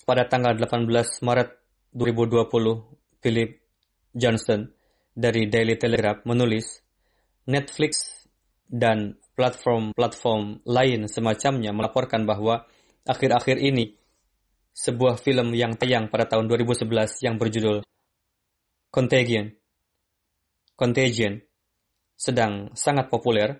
Pada 0.05 0.29
tanggal 0.29 0.53
18 0.53 1.25
Maret 1.25 1.49
2020, 1.97 3.17
Philip 3.23 3.51
Johnson 4.13 4.69
dari 5.17 5.49
Daily 5.49 5.81
Telegraph 5.81 6.29
menulis, 6.29 6.77
Netflix 7.49 8.21
dan 8.69 9.17
platform-platform 9.33 10.61
lain 10.69 11.09
semacamnya 11.09 11.73
melaporkan 11.73 12.29
bahwa 12.29 12.69
akhir-akhir 13.09 13.57
ini 13.57 14.02
sebuah 14.73 15.21
film 15.21 15.53
yang 15.53 15.77
tayang 15.77 16.09
pada 16.09 16.25
tahun 16.25 16.49
2011 16.49 17.21
yang 17.21 17.37
berjudul 17.37 17.85
Contagion. 18.93 19.49
Contagion 20.77 21.41
sedang 22.13 22.69
sangat 22.77 23.09
populer. 23.09 23.57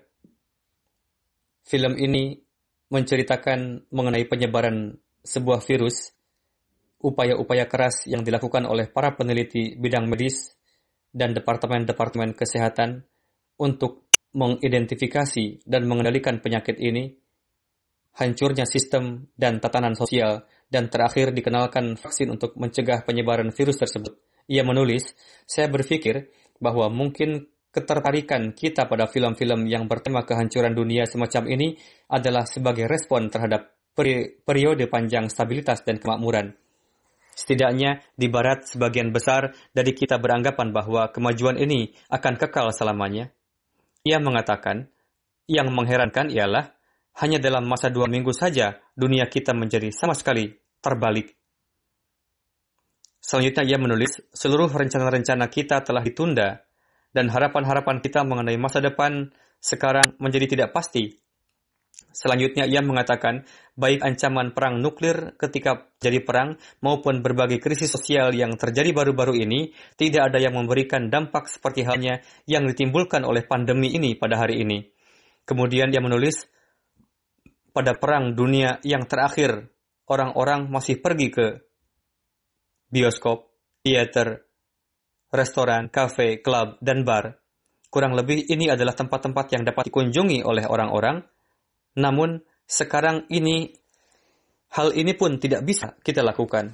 Film 1.66 1.98
ini 1.98 2.38
menceritakan 2.86 3.90
mengenai 3.90 4.30
penyebaran 4.30 4.94
sebuah 5.26 5.58
virus, 5.64 6.14
upaya-upaya 7.02 7.66
keras 7.66 8.06
yang 8.06 8.22
dilakukan 8.22 8.62
oleh 8.68 8.86
para 8.86 9.18
peneliti 9.18 9.74
bidang 9.74 10.06
medis 10.06 10.54
dan 11.10 11.34
departemen-departemen 11.34 12.38
kesehatan 12.38 13.02
untuk 13.58 14.06
mengidentifikasi 14.38 15.66
dan 15.66 15.82
mengendalikan 15.90 16.38
penyakit 16.38 16.78
ini, 16.78 17.10
hancurnya 18.14 18.70
sistem 18.70 19.26
dan 19.34 19.58
tatanan 19.58 19.98
sosial 19.98 20.46
dan 20.68 20.90
terakhir 20.90 21.30
dikenalkan 21.30 21.96
vaksin 21.96 22.32
untuk 22.32 22.56
mencegah 22.56 23.04
penyebaran 23.04 23.52
virus 23.54 23.78
tersebut. 23.80 24.16
Ia 24.50 24.60
menulis, 24.60 25.16
saya 25.48 25.72
berpikir 25.72 26.28
bahwa 26.60 26.92
mungkin 26.92 27.48
ketertarikan 27.74 28.54
kita 28.54 28.86
pada 28.86 29.10
film-film 29.10 29.66
yang 29.66 29.90
bertema 29.90 30.22
kehancuran 30.22 30.76
dunia 30.76 31.08
semacam 31.10 31.50
ini 31.50 31.74
adalah 32.06 32.46
sebagai 32.46 32.86
respon 32.86 33.32
terhadap 33.32 33.74
peri 33.94 34.30
periode 34.42 34.86
panjang 34.86 35.26
stabilitas 35.26 35.82
dan 35.82 35.98
kemakmuran. 35.98 36.54
Setidaknya 37.34 37.98
di 38.14 38.30
barat 38.30 38.70
sebagian 38.70 39.10
besar 39.10 39.50
dari 39.74 39.90
kita 39.90 40.22
beranggapan 40.22 40.70
bahwa 40.70 41.10
kemajuan 41.10 41.58
ini 41.58 41.90
akan 42.06 42.38
kekal 42.38 42.70
selamanya. 42.70 43.34
Ia 44.06 44.22
mengatakan, 44.22 44.86
yang 45.50 45.74
mengherankan 45.74 46.30
ialah 46.30 46.72
hanya 47.22 47.38
dalam 47.38 47.66
masa 47.66 47.90
dua 47.90 48.10
minggu 48.10 48.34
saja 48.34 48.78
dunia 48.98 49.30
kita 49.30 49.54
menjadi 49.54 49.90
sama 49.94 50.14
sekali 50.18 50.50
terbalik. 50.82 51.34
Selanjutnya 53.24 53.64
ia 53.64 53.78
menulis, 53.80 54.20
seluruh 54.36 54.68
rencana-rencana 54.68 55.48
kita 55.48 55.80
telah 55.80 56.04
ditunda 56.04 56.60
dan 57.14 57.32
harapan-harapan 57.32 58.04
kita 58.04 58.20
mengenai 58.20 58.60
masa 58.60 58.84
depan 58.84 59.32
sekarang 59.62 60.18
menjadi 60.20 60.44
tidak 60.50 60.70
pasti. 60.76 61.24
Selanjutnya 62.14 62.66
ia 62.68 62.78
mengatakan, 62.78 63.42
baik 63.74 64.02
ancaman 64.02 64.54
perang 64.54 64.78
nuklir 64.78 65.34
ketika 65.34 65.90
jadi 65.98 66.22
perang 66.22 66.54
maupun 66.78 67.26
berbagai 67.26 67.58
krisis 67.58 67.90
sosial 67.90 68.30
yang 68.36 68.54
terjadi 68.54 68.94
baru-baru 68.94 69.34
ini, 69.34 69.74
tidak 69.98 70.30
ada 70.30 70.38
yang 70.38 70.54
memberikan 70.54 71.10
dampak 71.10 71.50
seperti 71.50 71.82
halnya 71.82 72.22
yang 72.46 72.70
ditimbulkan 72.70 73.26
oleh 73.26 73.42
pandemi 73.46 73.90
ini 73.94 74.14
pada 74.14 74.38
hari 74.38 74.62
ini. 74.62 74.86
Kemudian 75.42 75.90
ia 75.90 75.98
menulis, 75.98 76.46
pada 77.74 77.98
perang 77.98 78.38
dunia 78.38 78.78
yang 78.86 79.10
terakhir 79.10 79.66
orang-orang 80.06 80.70
masih 80.70 81.02
pergi 81.02 81.28
ke 81.34 81.46
bioskop, 82.86 83.50
teater, 83.82 84.46
restoran, 85.34 85.90
kafe, 85.90 86.38
klub, 86.38 86.78
dan 86.78 87.02
bar. 87.02 87.34
Kurang 87.90 88.14
lebih 88.14 88.46
ini 88.46 88.70
adalah 88.70 88.94
tempat-tempat 88.94 89.46
yang 89.58 89.66
dapat 89.66 89.90
dikunjungi 89.90 90.46
oleh 90.46 90.70
orang-orang. 90.70 91.18
Namun, 91.98 92.38
sekarang 92.62 93.26
ini 93.34 93.74
hal 94.78 94.94
ini 94.94 95.14
pun 95.18 95.42
tidak 95.42 95.66
bisa 95.66 95.98
kita 95.98 96.22
lakukan. 96.22 96.70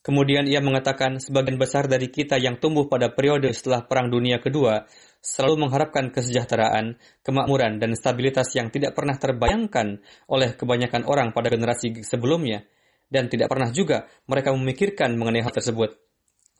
Kemudian 0.00 0.48
ia 0.48 0.64
mengatakan 0.64 1.20
sebagian 1.20 1.60
besar 1.60 1.84
dari 1.84 2.08
kita 2.08 2.40
yang 2.40 2.56
tumbuh 2.56 2.88
pada 2.88 3.12
periode 3.12 3.52
setelah 3.52 3.84
Perang 3.84 4.08
Dunia 4.08 4.40
Kedua 4.40 4.88
selalu 5.20 5.68
mengharapkan 5.68 6.08
kesejahteraan, 6.08 6.96
kemakmuran, 7.20 7.76
dan 7.76 7.92
stabilitas 7.92 8.48
yang 8.56 8.72
tidak 8.72 8.96
pernah 8.96 9.20
terbayangkan 9.20 10.00
oleh 10.32 10.56
kebanyakan 10.56 11.04
orang 11.04 11.36
pada 11.36 11.52
generasi 11.52 12.00
sebelumnya, 12.00 12.64
dan 13.12 13.28
tidak 13.28 13.52
pernah 13.52 13.68
juga 13.68 14.08
mereka 14.24 14.56
memikirkan 14.56 15.20
mengenai 15.20 15.44
hal 15.44 15.52
tersebut. 15.52 15.92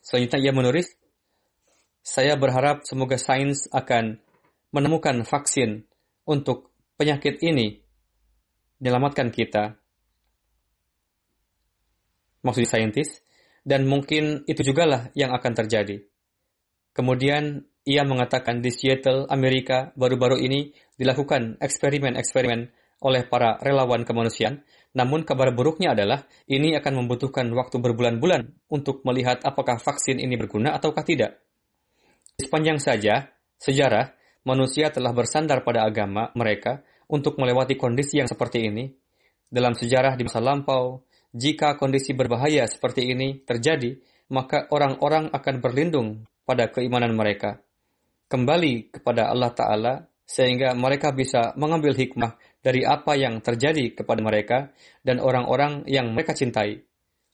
Selanjutnya 0.05 0.41
ia 0.45 0.53
menulis, 0.53 0.93
saya 2.05 2.37
berharap 2.37 2.85
semoga 2.85 3.17
sains 3.17 3.65
akan 3.73 4.21
menemukan 4.69 5.17
vaksin 5.25 5.89
untuk 6.29 6.77
penyakit 7.01 7.41
ini, 7.41 7.81
menyelamatkan 8.85 9.33
kita. 9.33 9.81
Maksud 12.45 12.69
saintis, 12.69 13.25
dan 13.71 13.87
mungkin 13.87 14.43
itu 14.51 14.67
jugalah 14.67 15.15
yang 15.15 15.31
akan 15.31 15.55
terjadi. 15.55 16.03
Kemudian 16.91 17.71
ia 17.87 18.03
mengatakan 18.03 18.59
di 18.59 18.75
Seattle, 18.75 19.31
Amerika, 19.31 19.95
baru-baru 19.95 20.43
ini 20.43 20.75
dilakukan 20.99 21.63
eksperimen-eksperimen 21.63 22.61
oleh 23.07 23.23
para 23.31 23.63
relawan 23.63 24.03
kemanusiaan. 24.03 24.67
Namun 24.91 25.23
kabar 25.23 25.55
buruknya 25.55 25.95
adalah 25.95 26.27
ini 26.51 26.75
akan 26.75 27.07
membutuhkan 27.07 27.47
waktu 27.55 27.79
berbulan-bulan 27.79 28.67
untuk 28.75 29.07
melihat 29.07 29.39
apakah 29.47 29.79
vaksin 29.79 30.19
ini 30.19 30.35
berguna 30.35 30.75
ataukah 30.75 31.07
tidak. 31.07 31.39
Sepanjang 32.43 32.83
saja, 32.83 33.31
sejarah, 33.63 34.19
manusia 34.43 34.91
telah 34.91 35.15
bersandar 35.15 35.63
pada 35.63 35.87
agama 35.87 36.35
mereka 36.35 36.83
untuk 37.07 37.39
melewati 37.39 37.79
kondisi 37.79 38.19
yang 38.19 38.27
seperti 38.27 38.67
ini. 38.67 38.91
Dalam 39.47 39.79
sejarah 39.79 40.19
di 40.19 40.27
masa 40.27 40.43
lampau, 40.43 41.07
jika 41.31 41.79
kondisi 41.79 42.11
berbahaya 42.11 42.67
seperti 42.67 43.11
ini 43.11 43.43
terjadi, 43.47 43.99
maka 44.31 44.67
orang-orang 44.71 45.31
akan 45.31 45.55
berlindung 45.63 46.27
pada 46.43 46.71
keimanan 46.71 47.15
mereka. 47.15 47.63
Kembali 48.31 48.91
kepada 48.95 49.31
Allah 49.31 49.51
Ta'ala, 49.55 49.95
sehingga 50.27 50.75
mereka 50.79 51.11
bisa 51.11 51.51
mengambil 51.59 51.95
hikmah 51.95 52.39
dari 52.63 52.87
apa 52.87 53.19
yang 53.19 53.43
terjadi 53.43 53.99
kepada 53.99 54.23
mereka 54.23 54.71
dan 55.03 55.19
orang-orang 55.19 55.83
yang 55.91 56.15
mereka 56.15 56.39
cintai. 56.39 56.87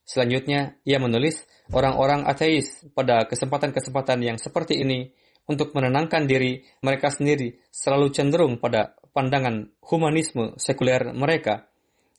Selanjutnya, 0.09 0.81
ia 0.87 0.97
menulis 0.97 1.45
orang-orang 1.77 2.25
ateis 2.25 2.89
pada 2.97 3.29
kesempatan-kesempatan 3.29 4.25
yang 4.25 4.39
seperti 4.41 4.81
ini 4.81 5.13
untuk 5.45 5.77
menenangkan 5.77 6.25
diri 6.25 6.65
mereka 6.81 7.13
sendiri 7.13 7.61
selalu 7.69 8.09
cenderung 8.17 8.57
pada 8.57 8.97
pandangan 9.13 9.77
humanisme 9.85 10.57
sekuler 10.57 11.13
mereka 11.13 11.69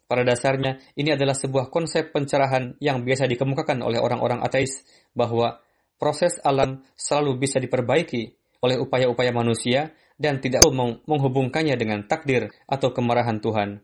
Pada 0.08 0.24
dasarnya, 0.24 0.80
ini 0.96 1.12
adalah 1.12 1.36
sebuah 1.36 1.68
konsep 1.68 2.16
pencerahan 2.16 2.80
yang 2.80 3.04
biasa 3.04 3.28
dikemukakan 3.28 3.84
oleh 3.84 4.00
orang-orang 4.00 4.40
ateis 4.40 4.88
bahwa 5.12 5.60
proses 6.00 6.40
alam 6.48 6.88
selalu 6.96 7.44
bisa 7.44 7.60
diperbaiki 7.60 8.32
oleh 8.64 8.80
upaya-upaya 8.80 9.36
manusia 9.36 9.92
dan 10.16 10.40
tidak 10.40 10.64
perlu 10.64 11.04
menghubungkannya 11.04 11.76
dengan 11.76 12.08
takdir 12.08 12.56
atau 12.66 12.96
kemarahan 12.96 13.44
Tuhan. 13.44 13.84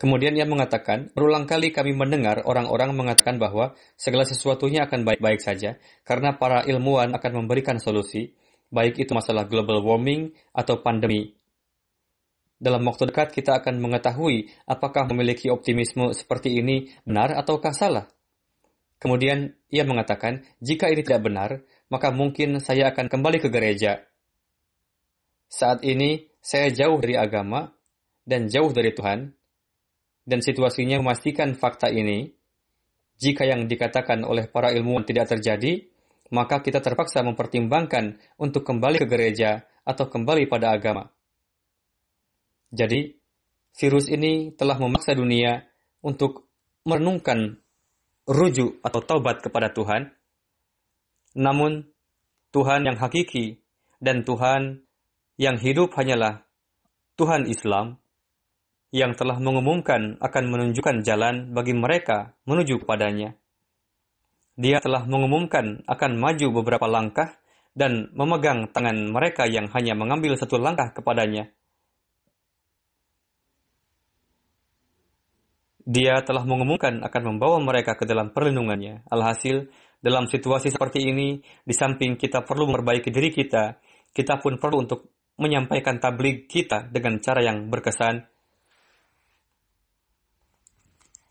Kemudian 0.00 0.32
ia 0.32 0.48
mengatakan, 0.48 1.12
berulang 1.12 1.44
kali 1.44 1.76
kami 1.76 1.92
mendengar 1.92 2.40
orang-orang 2.48 2.96
mengatakan 2.96 3.36
bahwa 3.36 3.76
segala 4.00 4.24
sesuatunya 4.24 4.88
akan 4.88 5.04
baik-baik 5.04 5.44
saja, 5.44 5.76
karena 6.08 6.40
para 6.40 6.64
ilmuwan 6.64 7.12
akan 7.12 7.44
memberikan 7.44 7.76
solusi, 7.76 8.32
baik 8.70 9.02
itu 9.02 9.12
masalah 9.12 9.44
global 9.50 9.82
warming 9.82 10.30
atau 10.54 10.80
pandemi. 10.80 11.34
Dalam 12.60 12.84
waktu 12.86 13.10
dekat 13.10 13.34
kita 13.34 13.60
akan 13.60 13.82
mengetahui 13.82 14.52
apakah 14.68 15.08
memiliki 15.10 15.50
optimisme 15.50 16.12
seperti 16.14 16.60
ini 16.60 16.92
benar 17.02 17.34
ataukah 17.34 17.72
salah. 17.74 18.06
Kemudian 19.00 19.56
ia 19.72 19.82
mengatakan, 19.88 20.44
jika 20.60 20.92
ini 20.92 21.00
tidak 21.00 21.24
benar, 21.24 21.50
maka 21.88 22.12
mungkin 22.12 22.60
saya 22.60 22.92
akan 22.92 23.08
kembali 23.08 23.40
ke 23.40 23.48
gereja. 23.48 24.04
Saat 25.48 25.82
ini, 25.88 26.28
saya 26.44 26.68
jauh 26.68 27.00
dari 27.00 27.16
agama 27.16 27.72
dan 28.28 28.46
jauh 28.52 28.70
dari 28.76 28.92
Tuhan, 28.92 29.32
dan 30.28 30.40
situasinya 30.44 31.02
memastikan 31.02 31.58
fakta 31.58 31.90
ini, 31.90 32.30
jika 33.18 33.42
yang 33.48 33.66
dikatakan 33.66 34.22
oleh 34.22 34.46
para 34.46 34.70
ilmuwan 34.70 35.02
tidak 35.02 35.34
terjadi, 35.34 35.89
maka 36.30 36.62
kita 36.62 36.78
terpaksa 36.78 37.26
mempertimbangkan 37.26 38.18
untuk 38.38 38.62
kembali 38.62 39.02
ke 39.02 39.06
gereja 39.10 39.66
atau 39.82 40.06
kembali 40.06 40.46
pada 40.46 40.70
agama. 40.70 41.10
Jadi, 42.70 43.18
virus 43.74 44.06
ini 44.06 44.54
telah 44.54 44.78
memaksa 44.78 45.18
dunia 45.18 45.66
untuk 46.06 46.46
merenungkan 46.86 47.58
rujuk 48.30 48.78
atau 48.86 49.00
taubat 49.02 49.42
kepada 49.42 49.74
Tuhan. 49.74 50.14
Namun, 51.34 51.90
Tuhan 52.54 52.86
yang 52.86 52.98
hakiki 52.98 53.58
dan 53.98 54.22
Tuhan 54.22 54.86
yang 55.38 55.58
hidup 55.58 55.94
hanyalah 55.98 56.46
Tuhan 57.18 57.46
Islam 57.50 57.98
yang 58.90 59.14
telah 59.14 59.38
mengumumkan 59.38 60.18
akan 60.18 60.44
menunjukkan 60.50 61.06
jalan 61.06 61.54
bagi 61.54 61.74
mereka 61.74 62.34
menuju 62.44 62.82
kepadanya. 62.82 63.39
Dia 64.60 64.76
telah 64.84 65.08
mengumumkan 65.08 65.80
akan 65.88 66.20
maju 66.20 66.60
beberapa 66.60 66.84
langkah 66.84 67.40
dan 67.72 68.12
memegang 68.12 68.68
tangan 68.68 69.08
mereka 69.08 69.48
yang 69.48 69.72
hanya 69.72 69.96
mengambil 69.96 70.36
satu 70.36 70.60
langkah 70.60 70.92
kepadanya. 70.92 71.48
Dia 75.88 76.20
telah 76.20 76.44
mengumumkan 76.44 77.00
akan 77.00 77.22
membawa 77.24 77.56
mereka 77.56 77.96
ke 77.96 78.04
dalam 78.04 78.36
perlindungannya. 78.36 79.08
Alhasil, 79.08 79.72
dalam 80.04 80.28
situasi 80.28 80.68
seperti 80.68 81.08
ini, 81.08 81.40
di 81.40 81.72
samping 81.72 82.20
kita 82.20 82.44
perlu 82.44 82.68
memperbaiki 82.68 83.08
diri 83.08 83.32
kita, 83.32 83.80
kita 84.12 84.44
pun 84.44 84.60
perlu 84.60 84.84
untuk 84.84 85.08
menyampaikan 85.40 85.96
tablik 85.96 86.52
kita 86.52 86.84
dengan 86.92 87.16
cara 87.24 87.40
yang 87.40 87.72
berkesan, 87.72 88.28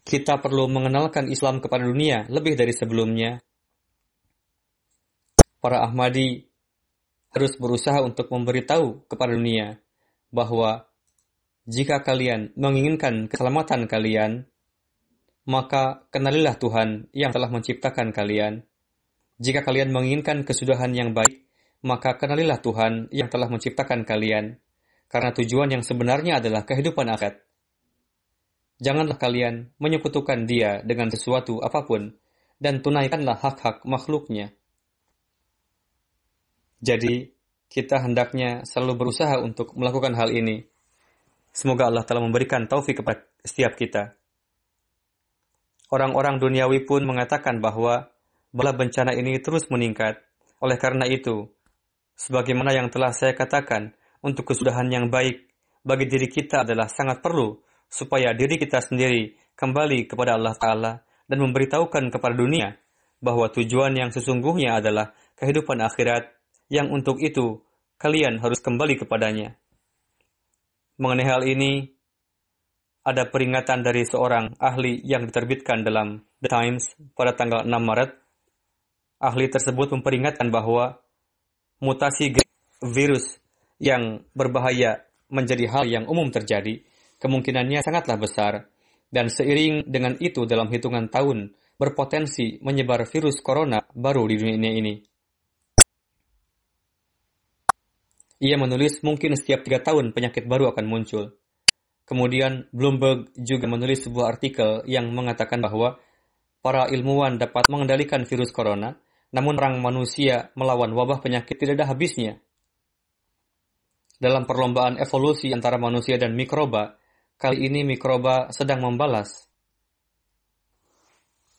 kita 0.09 0.41
perlu 0.41 0.65
mengenalkan 0.65 1.29
Islam 1.29 1.61
kepada 1.61 1.85
dunia 1.85 2.25
lebih 2.33 2.57
dari 2.57 2.73
sebelumnya. 2.73 3.37
Para 5.61 5.85
Ahmadi 5.85 6.49
harus 7.29 7.53
berusaha 7.61 8.01
untuk 8.01 8.33
memberitahu 8.33 9.05
kepada 9.05 9.37
dunia 9.37 9.77
bahwa 10.33 10.89
jika 11.69 12.01
kalian 12.01 12.57
menginginkan 12.57 13.29
keselamatan 13.29 13.85
kalian, 13.85 14.49
maka 15.45 16.09
kenalilah 16.09 16.57
Tuhan 16.57 17.13
yang 17.13 17.29
telah 17.29 17.53
menciptakan 17.53 18.09
kalian. 18.09 18.65
Jika 19.37 19.61
kalian 19.61 19.93
menginginkan 19.93 20.41
kesudahan 20.41 20.89
yang 20.97 21.13
baik, 21.13 21.45
maka 21.85 22.17
kenalilah 22.17 22.57
Tuhan 22.57 23.13
yang 23.13 23.29
telah 23.29 23.45
menciptakan 23.45 24.09
kalian. 24.09 24.57
Karena 25.05 25.29
tujuan 25.37 25.69
yang 25.69 25.85
sebenarnya 25.85 26.41
adalah 26.41 26.65
kehidupan 26.65 27.13
akhirat. 27.13 27.48
Janganlah 28.79 29.19
kalian 29.19 29.75
menyekutukan 29.75 30.47
dia 30.47 30.79
dengan 30.87 31.11
sesuatu 31.11 31.59
apa 31.59 31.83
pun, 31.83 32.15
dan 32.63 32.79
tunaikanlah 32.79 33.35
hak-hak 33.35 33.83
makhluknya. 33.83 34.55
Jadi, 36.79 37.35
kita 37.67 37.99
hendaknya 37.99 38.63
selalu 38.63 39.05
berusaha 39.05 39.35
untuk 39.43 39.75
melakukan 39.75 40.15
hal 40.15 40.31
ini. 40.31 40.63
Semoga 41.51 41.91
Allah 41.91 42.07
telah 42.07 42.23
memberikan 42.23 42.71
taufik 42.71 43.03
kepada 43.03 43.27
setiap 43.43 43.75
kita. 43.75 44.15
Orang-orang 45.91 46.39
duniawi 46.39 46.87
pun 46.87 47.03
mengatakan 47.03 47.59
bahwa 47.59 48.07
bala 48.55 48.71
bencana 48.71 49.11
ini 49.11 49.43
terus 49.43 49.67
meningkat. 49.67 50.23
Oleh 50.63 50.79
karena 50.79 51.03
itu, 51.03 51.51
sebagaimana 52.15 52.71
yang 52.71 52.87
telah 52.87 53.11
saya 53.11 53.35
katakan, 53.35 53.91
untuk 54.23 54.55
kesudahan 54.55 54.87
yang 54.87 55.11
baik 55.11 55.51
bagi 55.83 56.07
diri 56.07 56.31
kita 56.31 56.63
adalah 56.63 56.87
sangat 56.87 57.19
perlu 57.19 57.59
supaya 57.89 58.31
diri 58.37 58.61
kita 58.61 58.79
sendiri 58.79 59.35
kembali 59.57 60.05
kepada 60.07 60.37
Allah 60.37 60.55
Ta'ala 60.55 60.91
dan 61.25 61.37
memberitahukan 61.41 62.13
kepada 62.13 62.35
dunia 62.37 62.77
bahwa 63.19 63.51
tujuan 63.51 63.91
yang 63.97 64.09
sesungguhnya 64.13 64.79
adalah 64.79 65.11
kehidupan 65.35 65.83
akhirat 65.83 66.31
yang 66.71 66.87
untuk 66.93 67.19
itu 67.19 67.59
kalian 67.99 68.39
harus 68.39 68.63
kembali 68.63 68.95
kepadanya. 68.95 69.59
Mengenai 70.95 71.27
hal 71.27 71.43
ini, 71.43 71.91
ada 73.03 73.27
peringatan 73.27 73.83
dari 73.83 74.05
seorang 74.05 74.55
ahli 74.59 75.01
yang 75.03 75.27
diterbitkan 75.27 75.83
dalam 75.83 76.23
The 76.39 76.49
Times 76.51 76.95
pada 77.17 77.35
tanggal 77.35 77.67
6 77.67 77.71
Maret. 77.71 78.11
Ahli 79.19 79.51
tersebut 79.51 79.91
memperingatkan 79.91 80.47
bahwa 80.47 80.99
mutasi 81.83 82.35
virus 82.79 83.39
yang 83.79 84.23
berbahaya 84.31 85.03
menjadi 85.27 85.67
hal 85.71 85.85
yang 85.87 86.05
umum 86.07 86.31
terjadi 86.31 86.83
kemungkinannya 87.19 87.83
sangatlah 87.83 88.17
besar, 88.17 88.53
dan 89.11 89.27
seiring 89.27 89.85
dengan 89.85 90.15
itu 90.17 90.47
dalam 90.47 90.71
hitungan 90.71 91.11
tahun 91.11 91.53
berpotensi 91.79 92.59
menyebar 92.59 93.07
virus 93.07 93.39
corona 93.39 93.83
baru 93.95 94.27
di 94.27 94.35
dunia 94.39 94.71
ini. 94.73 94.95
Ia 98.39 98.55
menulis 98.55 99.03
mungkin 99.03 99.35
setiap 99.35 99.67
tiga 99.67 99.83
tahun 99.83 100.15
penyakit 100.15 100.47
baru 100.47 100.71
akan 100.71 100.85
muncul. 100.87 101.35
Kemudian 102.07 102.71
Bloomberg 102.71 103.35
juga 103.35 103.67
menulis 103.67 104.07
sebuah 104.07 104.39
artikel 104.39 104.81
yang 104.87 105.11
mengatakan 105.11 105.59
bahwa 105.59 105.99
para 106.63 106.87
ilmuwan 106.87 107.35
dapat 107.35 107.67
mengendalikan 107.67 108.23
virus 108.23 108.55
corona, 108.55 108.95
namun 109.35 109.59
orang 109.59 109.77
manusia 109.83 110.55
melawan 110.55 110.95
wabah 110.95 111.19
penyakit 111.19 111.59
tidak 111.59 111.83
ada 111.83 111.91
habisnya. 111.91 112.39
Dalam 114.19 114.43
perlombaan 114.43 114.99
evolusi 114.99 115.51
antara 115.51 115.79
manusia 115.79 116.19
dan 116.19 116.35
mikroba, 116.35 116.99
Kali 117.39 117.71
ini 117.71 117.87
mikroba 117.87 118.51
sedang 118.51 118.83
membalas. 118.83 119.47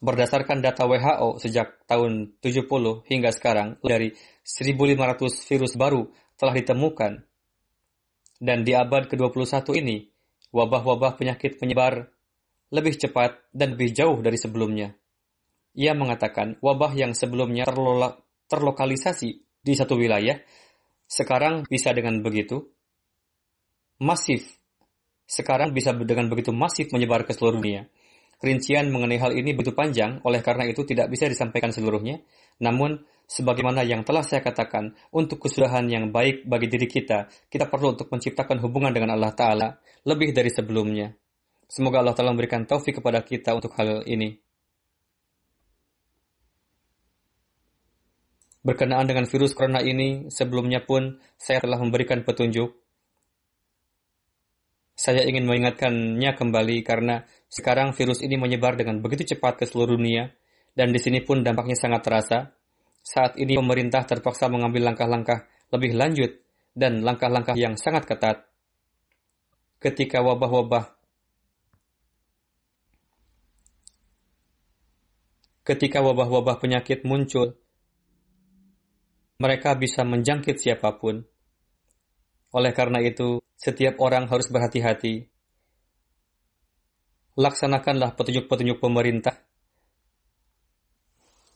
Berdasarkan 0.04 0.60
data 0.60 0.84
WHO 0.84 1.40
sejak 1.40 1.88
tahun 1.88 2.36
70 2.44 2.68
hingga 3.08 3.32
sekarang, 3.32 3.80
dari 3.80 4.12
1.500 4.44 4.76
virus 5.48 5.72
baru 5.80 6.04
telah 6.36 6.52
ditemukan. 6.52 7.24
Dan 8.36 8.60
di 8.60 8.76
abad 8.76 9.08
ke-21 9.08 9.80
ini, 9.80 10.04
wabah-wabah 10.52 11.16
penyakit 11.16 11.56
menyebar 11.64 12.12
lebih 12.68 13.00
cepat 13.00 13.40
dan 13.48 13.72
lebih 13.72 13.96
jauh 13.96 14.20
dari 14.20 14.36
sebelumnya. 14.36 14.92
Ia 15.80 15.96
mengatakan 15.96 16.60
wabah 16.60 16.92
yang 16.92 17.16
sebelumnya 17.16 17.64
terlola, 17.64 18.20
terlokalisasi 18.52 19.64
di 19.64 19.72
satu 19.72 19.96
wilayah, 19.96 20.36
sekarang 21.08 21.64
bisa 21.72 21.96
dengan 21.96 22.20
begitu 22.20 22.68
masif 23.96 24.59
sekarang 25.30 25.70
bisa 25.70 25.94
dengan 25.94 26.26
begitu 26.26 26.50
masif 26.50 26.90
menyebar 26.90 27.22
ke 27.22 27.30
seluruh 27.30 27.62
dunia. 27.62 27.86
Rincian 28.42 28.90
mengenai 28.90 29.20
hal 29.22 29.30
ini 29.36 29.54
begitu 29.54 29.76
panjang, 29.76 30.18
oleh 30.26 30.42
karena 30.42 30.66
itu 30.66 30.82
tidak 30.82 31.06
bisa 31.06 31.30
disampaikan 31.30 31.70
seluruhnya. 31.70 32.18
Namun, 32.58 32.98
sebagaimana 33.30 33.86
yang 33.86 34.02
telah 34.02 34.26
saya 34.26 34.42
katakan, 34.42 34.96
untuk 35.14 35.38
kesudahan 35.46 35.86
yang 35.86 36.10
baik 36.10 36.50
bagi 36.50 36.66
diri 36.66 36.90
kita, 36.90 37.30
kita 37.46 37.70
perlu 37.70 37.94
untuk 37.94 38.10
menciptakan 38.10 38.58
hubungan 38.58 38.90
dengan 38.90 39.14
Allah 39.14 39.30
Ta'ala 39.30 39.68
lebih 40.02 40.34
dari 40.34 40.50
sebelumnya. 40.50 41.14
Semoga 41.70 42.02
Allah 42.02 42.16
Ta'ala 42.16 42.34
memberikan 42.34 42.66
taufik 42.66 42.98
kepada 42.98 43.22
kita 43.22 43.54
untuk 43.54 43.70
hal 43.78 44.02
ini. 44.10 44.34
Berkenaan 48.66 49.06
dengan 49.06 49.30
virus 49.30 49.54
corona 49.54 49.78
ini, 49.84 50.26
sebelumnya 50.32 50.82
pun 50.82 51.22
saya 51.38 51.62
telah 51.62 51.78
memberikan 51.78 52.26
petunjuk 52.26 52.80
saya 55.00 55.24
ingin 55.24 55.48
mengingatkannya 55.48 56.36
kembali 56.36 56.84
karena 56.84 57.24
sekarang 57.48 57.96
virus 57.96 58.20
ini 58.20 58.36
menyebar 58.36 58.76
dengan 58.76 59.00
begitu 59.00 59.32
cepat 59.32 59.56
ke 59.56 59.64
seluruh 59.64 59.96
dunia 59.96 60.28
dan 60.76 60.92
di 60.92 61.00
sini 61.00 61.24
pun 61.24 61.40
dampaknya 61.40 61.72
sangat 61.72 62.04
terasa. 62.04 62.38
Saat 63.00 63.40
ini 63.40 63.56
pemerintah 63.56 64.04
terpaksa 64.04 64.52
mengambil 64.52 64.92
langkah-langkah 64.92 65.48
lebih 65.72 65.96
lanjut 65.96 66.36
dan 66.76 67.00
langkah-langkah 67.00 67.56
yang 67.56 67.80
sangat 67.80 68.04
ketat. 68.04 68.44
Ketika 69.80 70.20
wabah-wabah 70.20 71.00
ketika 75.64 76.04
wabah-wabah 76.04 76.60
penyakit 76.60 77.08
muncul, 77.08 77.56
mereka 79.40 79.72
bisa 79.80 80.04
menjangkit 80.04 80.60
siapa 80.60 80.92
pun. 81.00 81.24
Oleh 82.52 82.76
karena 82.76 83.00
itu, 83.00 83.40
setiap 83.60 84.00
orang 84.00 84.24
harus 84.32 84.48
berhati-hati. 84.48 85.28
Laksanakanlah 87.36 88.16
petunjuk-petunjuk 88.16 88.80
pemerintah. 88.80 89.36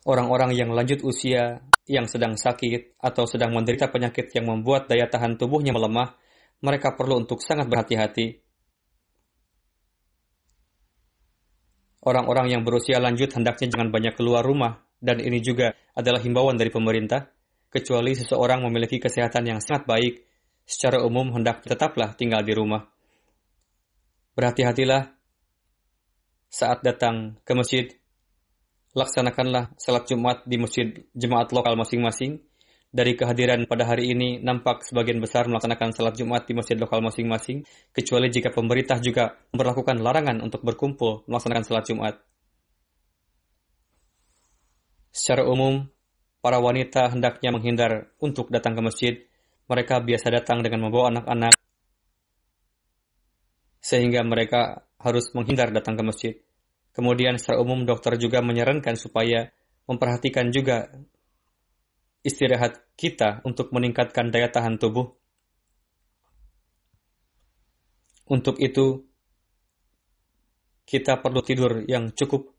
Orang-orang 0.05 0.52
yang 0.52 0.68
lanjut 0.76 1.00
usia, 1.00 1.64
yang 1.88 2.05
sedang 2.05 2.36
sakit, 2.36 3.00
atau 3.00 3.24
sedang 3.24 3.57
menderita 3.57 3.88
penyakit 3.88 4.28
yang 4.36 4.52
membuat 4.52 4.84
daya 4.84 5.09
tahan 5.09 5.40
tubuhnya 5.40 5.72
melemah, 5.72 6.12
mereka 6.61 6.92
perlu 6.92 7.24
untuk 7.24 7.40
sangat 7.40 7.72
berhati-hati. 7.72 8.44
Orang-orang 12.05 12.52
yang 12.52 12.68
berusia 12.68 13.00
lanjut 13.00 13.32
hendaknya 13.32 13.72
jangan 13.72 13.88
banyak 13.88 14.12
keluar 14.12 14.44
rumah, 14.44 14.84
dan 15.00 15.24
ini 15.24 15.40
juga 15.40 15.72
adalah 15.96 16.20
himbauan 16.20 16.61
dari 16.61 16.68
pemerintah, 16.68 17.32
kecuali 17.72 18.12
seseorang 18.12 18.61
memiliki 18.61 19.00
kesehatan 19.00 19.48
yang 19.48 19.61
sangat 19.64 19.88
baik, 19.88 20.34
secara 20.65 21.01
umum 21.05 21.33
hendak 21.37 21.65
tetaplah 21.65 22.17
tinggal 22.17 22.41
di 22.41 22.53
rumah. 22.57 22.89
Berhati-hatilah 24.35 25.15
saat 26.51 26.83
datang 26.83 27.39
ke 27.47 27.53
masjid, 27.55 27.87
laksanakanlah 28.95 29.75
salat 29.79 30.07
Jumat 30.07 30.43
di 30.47 30.57
masjid 30.59 30.87
jemaat 31.15 31.51
lokal 31.55 31.79
masing-masing. 31.79 32.43
Dari 32.95 33.19
kehadiran 33.19 33.67
pada 33.67 33.91
hari 33.91 34.15
ini, 34.15 34.39
nampak 34.39 34.87
sebagian 34.87 35.19
besar 35.19 35.51
melaksanakan 35.51 35.91
salat 35.91 36.15
Jumat 36.15 36.47
di 36.47 36.55
masjid 36.55 36.79
lokal 36.79 37.03
masing-masing, 37.03 37.67
kecuali 37.91 38.31
jika 38.31 38.55
pemerintah 38.55 39.03
juga 39.03 39.35
memperlakukan 39.51 39.99
larangan 39.99 40.39
untuk 40.39 40.62
berkumpul 40.62 41.27
melaksanakan 41.27 41.65
salat 41.67 41.85
Jumat. 41.91 42.15
Secara 45.11 45.43
umum, 45.43 45.91
para 46.39 46.62
wanita 46.62 47.11
hendaknya 47.11 47.51
menghindar 47.51 48.15
untuk 48.23 48.47
datang 48.55 48.79
ke 48.79 48.83
masjid. 48.83 49.15
Mereka 49.65 50.05
biasa 50.05 50.29
datang 50.29 50.61
dengan 50.61 50.89
membawa 50.89 51.09
anak-anak, 51.09 51.55
sehingga 53.81 54.21
mereka 54.25 54.85
harus 55.01 55.33
menghindar 55.37 55.73
datang 55.73 55.97
ke 55.97 56.03
masjid. 56.05 56.35
Kemudian 56.93 57.37
secara 57.41 57.61
umum 57.61 57.85
dokter 57.85 58.17
juga 58.21 58.41
menyarankan 58.41 58.97
supaya 58.97 59.53
memperhatikan 59.85 60.49
juga 60.53 60.89
istirahat 62.25 62.81
kita 62.97 63.45
untuk 63.45 63.69
meningkatkan 63.73 64.33
daya 64.33 64.49
tahan 64.49 64.81
tubuh. 64.81 65.12
Untuk 68.25 68.57
itu, 68.57 69.05
kita 70.89 71.21
perlu 71.21 71.45
tidur 71.45 71.85
yang 71.85 72.12
cukup. 72.17 72.53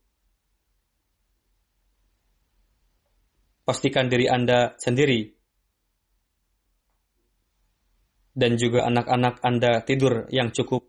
Pastikan 3.66 4.06
diri 4.06 4.30
Anda 4.30 4.78
sendiri 4.78 5.35
dan 8.36 8.60
juga 8.60 8.84
anak-anak 8.86 9.40
Anda 9.42 9.82
tidur 9.82 10.28
yang 10.30 10.52
cukup. 10.52 10.86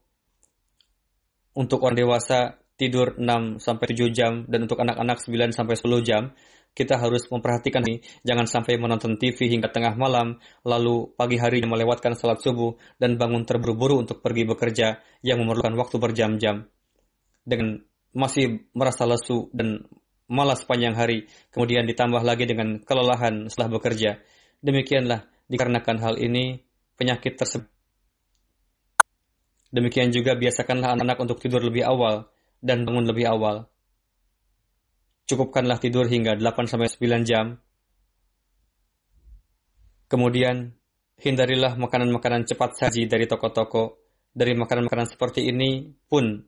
Untuk 1.56 1.80
orang 1.86 1.96
dewasa, 1.96 2.60
tidur 2.76 3.16
6 3.16 3.56
sampai 3.62 3.86
7 3.96 4.12
jam 4.12 4.44
dan 4.44 4.68
untuk 4.68 4.76
anak-anak 4.82 5.24
9 5.24 5.56
sampai 5.56 5.74
10 5.78 6.04
jam 6.04 6.36
kita 6.76 7.00
harus 7.00 7.24
memperhatikan 7.32 7.80
ini, 7.88 8.04
jangan 8.20 8.44
sampai 8.44 8.76
menonton 8.76 9.16
TV 9.16 9.48
hingga 9.48 9.72
tengah 9.72 9.96
malam, 9.96 10.36
lalu 10.60 11.08
pagi 11.16 11.40
hari 11.40 11.64
melewatkan 11.64 12.12
salat 12.12 12.44
subuh 12.44 12.76
dan 13.00 13.16
bangun 13.16 13.48
terburu-buru 13.48 14.04
untuk 14.04 14.20
pergi 14.20 14.44
bekerja 14.44 15.00
yang 15.24 15.40
memerlukan 15.40 15.72
waktu 15.80 15.96
berjam-jam. 15.96 16.68
Dengan 17.48 17.80
masih 18.12 18.68
merasa 18.76 19.08
lesu 19.08 19.48
dan 19.56 19.88
malas 20.28 20.68
sepanjang 20.68 20.92
hari, 20.92 21.32
kemudian 21.48 21.88
ditambah 21.88 22.20
lagi 22.20 22.44
dengan 22.44 22.76
kelelahan 22.84 23.48
setelah 23.48 23.80
bekerja. 23.80 24.20
Demikianlah, 24.60 25.24
dikarenakan 25.48 25.96
hal 25.96 26.20
ini, 26.20 26.60
penyakit 26.96 27.36
tersebut. 27.38 27.70
Demikian 29.70 30.10
juga 30.10 30.32
biasakanlah 30.34 30.96
anak-anak 30.96 31.18
untuk 31.20 31.38
tidur 31.38 31.60
lebih 31.60 31.84
awal 31.84 32.28
dan 32.64 32.88
bangun 32.88 33.04
lebih 33.04 33.28
awal 33.28 33.68
cukupkanlah 35.26 35.82
tidur 35.82 36.06
hingga 36.06 36.38
8-9 36.38 37.26
jam. 37.26 37.58
Kemudian, 40.06 40.70
hindarilah 41.18 41.74
makanan-makanan 41.74 42.46
cepat 42.46 42.78
saji 42.78 43.10
dari 43.10 43.26
toko-toko. 43.26 43.98
Dari 44.36 44.54
makanan-makanan 44.54 45.10
seperti 45.10 45.50
ini 45.50 45.90
pun 46.06 46.46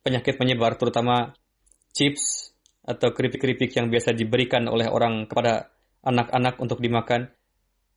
penyakit 0.00 0.40
menyebar, 0.40 0.80
terutama 0.80 1.36
chips 1.92 2.54
atau 2.86 3.10
keripik-keripik 3.12 3.74
yang 3.76 3.90
biasa 3.92 4.14
diberikan 4.14 4.70
oleh 4.70 4.86
orang 4.88 5.26
kepada 5.26 5.68
anak-anak 6.06 6.62
untuk 6.62 6.78
dimakan, 6.78 7.28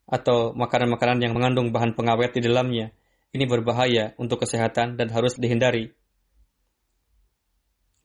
atau 0.10 0.58
makanan-makanan 0.58 1.22
yang 1.22 1.34
mengandung 1.38 1.70
bahan 1.70 1.94
pengawet 1.94 2.34
di 2.34 2.42
dalamnya. 2.42 2.90
Ini 3.30 3.46
berbahaya 3.46 4.18
untuk 4.18 4.42
kesehatan 4.42 4.98
dan 4.98 5.14
harus 5.14 5.38
dihindari. 5.38 5.94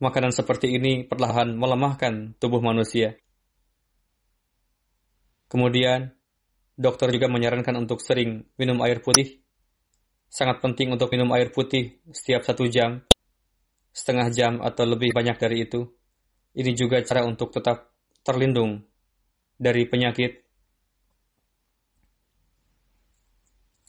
Makanan 0.05 0.37
seperti 0.37 0.77
ini 0.77 1.09
perlahan 1.09 1.57
melemahkan 1.57 2.37
tubuh 2.37 2.61
manusia. 2.61 3.17
Kemudian, 5.49 6.13
dokter 6.77 7.09
juga 7.09 7.33
menyarankan 7.33 7.73
untuk 7.81 8.05
sering 8.05 8.45
minum 8.61 8.85
air 8.85 9.01
putih. 9.01 9.41
Sangat 10.29 10.61
penting 10.61 10.93
untuk 10.93 11.09
minum 11.09 11.33
air 11.33 11.49
putih 11.49 12.05
setiap 12.13 12.45
satu 12.45 12.69
jam, 12.69 13.01
setengah 13.97 14.29
jam 14.29 14.53
atau 14.61 14.85
lebih 14.85 15.17
banyak 15.17 15.41
dari 15.41 15.65
itu. 15.65 15.89
Ini 16.53 16.77
juga 16.77 17.01
cara 17.01 17.25
untuk 17.25 17.49
tetap 17.49 17.97
terlindung 18.27 18.85
dari 19.57 19.89
penyakit. 19.89 20.44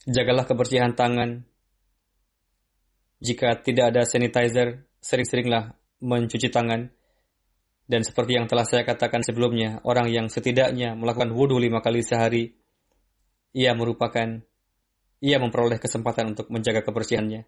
Jagalah 0.06 0.46
kebersihan 0.46 0.94
tangan. 0.94 1.42
Jika 3.18 3.58
tidak 3.58 3.90
ada 3.90 4.06
sanitizer, 4.06 4.86
sering-seringlah 5.02 5.74
mencuci 5.98 6.46
tangan. 6.46 6.86
Dan 7.90 8.06
seperti 8.06 8.38
yang 8.38 8.46
telah 8.46 8.62
saya 8.62 8.86
katakan 8.86 9.26
sebelumnya, 9.26 9.82
orang 9.82 10.06
yang 10.06 10.30
setidaknya 10.30 10.94
melakukan 10.94 11.34
wudhu 11.34 11.58
lima 11.58 11.82
kali 11.82 12.06
sehari, 12.06 12.54
ia 13.50 13.74
merupakan, 13.74 14.46
ia 15.18 15.36
memperoleh 15.42 15.82
kesempatan 15.82 16.38
untuk 16.38 16.54
menjaga 16.54 16.86
kebersihannya. 16.86 17.42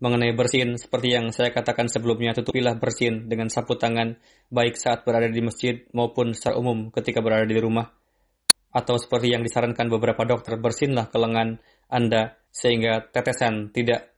Mengenai 0.00 0.36
bersin, 0.36 0.76
seperti 0.76 1.16
yang 1.16 1.32
saya 1.32 1.56
katakan 1.56 1.88
sebelumnya, 1.88 2.36
tutupilah 2.36 2.76
bersin 2.76 3.32
dengan 3.32 3.48
sapu 3.48 3.80
tangan, 3.80 4.20
baik 4.52 4.76
saat 4.76 5.08
berada 5.08 5.28
di 5.28 5.40
masjid 5.40 5.88
maupun 5.96 6.36
secara 6.36 6.60
umum 6.60 6.92
ketika 6.92 7.24
berada 7.24 7.48
di 7.48 7.56
rumah. 7.56 7.99
Atau 8.70 9.02
seperti 9.02 9.34
yang 9.34 9.42
disarankan 9.42 9.90
beberapa 9.90 10.22
dokter, 10.22 10.54
bersinlah 10.54 11.10
ke 11.10 11.18
lengan 11.18 11.58
Anda 11.90 12.38
sehingga 12.54 13.02
tetesan 13.10 13.74
tidak 13.74 14.14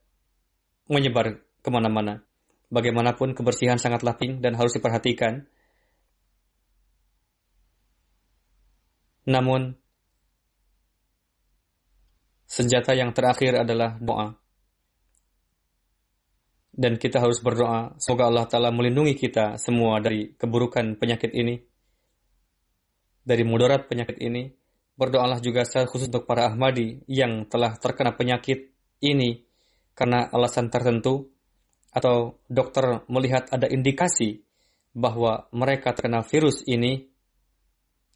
menyebar 0.92 1.40
ke 1.64 1.68
mana-mana. 1.72 2.20
Bagaimanapun 2.72 3.32
kebersihan 3.36 3.80
sangatlah 3.80 4.16
penting 4.16 4.44
dan 4.44 4.56
harus 4.56 4.76
diperhatikan. 4.76 5.44
Namun, 9.28 9.76
senjata 12.48 12.92
yang 12.92 13.16
terakhir 13.16 13.64
adalah 13.64 13.96
doa. 13.96 14.36
Dan 16.72 16.96
kita 16.96 17.20
harus 17.20 17.44
berdoa, 17.44 17.92
semoga 18.00 18.32
Allah 18.32 18.48
Ta'ala 18.48 18.72
melindungi 18.72 19.12
kita 19.12 19.60
semua 19.60 20.00
dari 20.00 20.32
keburukan 20.32 20.96
penyakit 20.96 21.28
ini, 21.36 21.60
dari 23.22 23.42
mudarat 23.46 23.86
penyakit 23.86 24.18
ini. 24.18 24.52
Berdoalah 24.92 25.40
juga 25.40 25.64
khusus 25.64 26.12
untuk 26.12 26.28
para 26.28 26.52
Ahmadi 26.52 27.00
yang 27.08 27.48
telah 27.48 27.74
terkena 27.80 28.12
penyakit 28.12 28.70
ini 29.00 29.42
karena 29.96 30.28
alasan 30.28 30.68
tertentu 30.68 31.32
atau 31.92 32.40
dokter 32.48 33.04
melihat 33.08 33.48
ada 33.52 33.68
indikasi 33.68 34.44
bahwa 34.92 35.48
mereka 35.52 35.96
terkena 35.96 36.20
virus 36.24 36.60
ini 36.68 37.08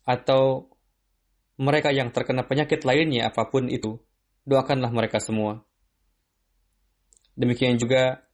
atau 0.04 0.68
mereka 1.56 1.88
yang 1.92 2.12
terkena 2.12 2.44
penyakit 2.44 2.84
lainnya 2.84 3.32
apa 3.32 3.48
pun 3.48 3.72
itu, 3.72 3.96
doakanlah 4.44 4.92
mereka 4.92 5.18
semua. 5.18 5.64
Demikian 7.36 7.80
juga 7.80 8.24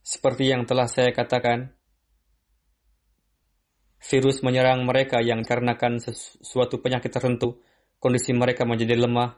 seperti 0.00 0.48
yang 0.48 0.64
telah 0.64 0.88
saya 0.88 1.12
katakan, 1.12 1.76
virus 4.00 4.40
menyerang 4.40 4.82
mereka 4.88 5.20
yang 5.20 5.44
karenakan 5.44 6.00
sesuatu 6.00 6.80
penyakit 6.80 7.12
tertentu, 7.12 7.60
kondisi 8.00 8.32
mereka 8.32 8.64
menjadi 8.64 8.96
lemah. 8.96 9.36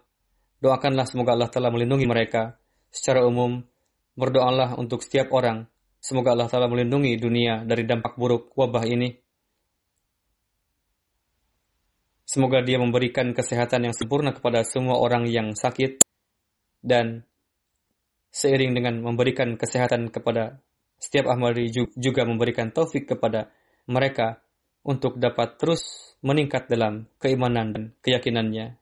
Doakanlah 0.63 1.07
semoga 1.11 1.35
Allah 1.35 1.51
telah 1.51 1.75
melindungi 1.75 2.07
mereka. 2.07 2.55
Secara 2.93 3.27
umum, 3.27 3.65
Berdoalah 4.13 4.77
untuk 4.77 5.01
setiap 5.01 5.33
orang. 5.33 5.65
Semoga 5.97 6.37
Allah 6.37 6.51
Ta'ala 6.51 6.69
melindungi 6.69 7.17
dunia 7.17 7.65
dari 7.65 7.89
dampak 7.89 8.21
buruk 8.21 8.53
wabah 8.53 8.85
ini. 8.85 9.09
Semoga 12.29 12.61
dia 12.61 12.77
memberikan 12.77 13.33
kesehatan 13.33 13.89
yang 13.89 13.95
sempurna 13.97 14.37
kepada 14.37 14.65
semua 14.69 15.01
orang 15.01 15.29
yang 15.29 15.57
sakit 15.57 16.05
dan 16.85 17.25
seiring 18.33 18.73
dengan 18.77 19.01
memberikan 19.01 19.57
kesehatan 19.57 20.09
kepada 20.09 20.61
setiap 20.97 21.29
Ahmadi 21.29 21.69
juga 21.97 22.25
memberikan 22.25 22.73
taufik 22.73 23.17
kepada 23.17 23.53
mereka 23.89 24.41
untuk 24.83 25.19
dapat 25.19 25.59
terus 25.59 26.15
meningkat 26.23 26.67
dalam 26.67 27.07
keimanan 27.19 27.67
dan 27.75 27.85
keyakinannya. 28.03 28.82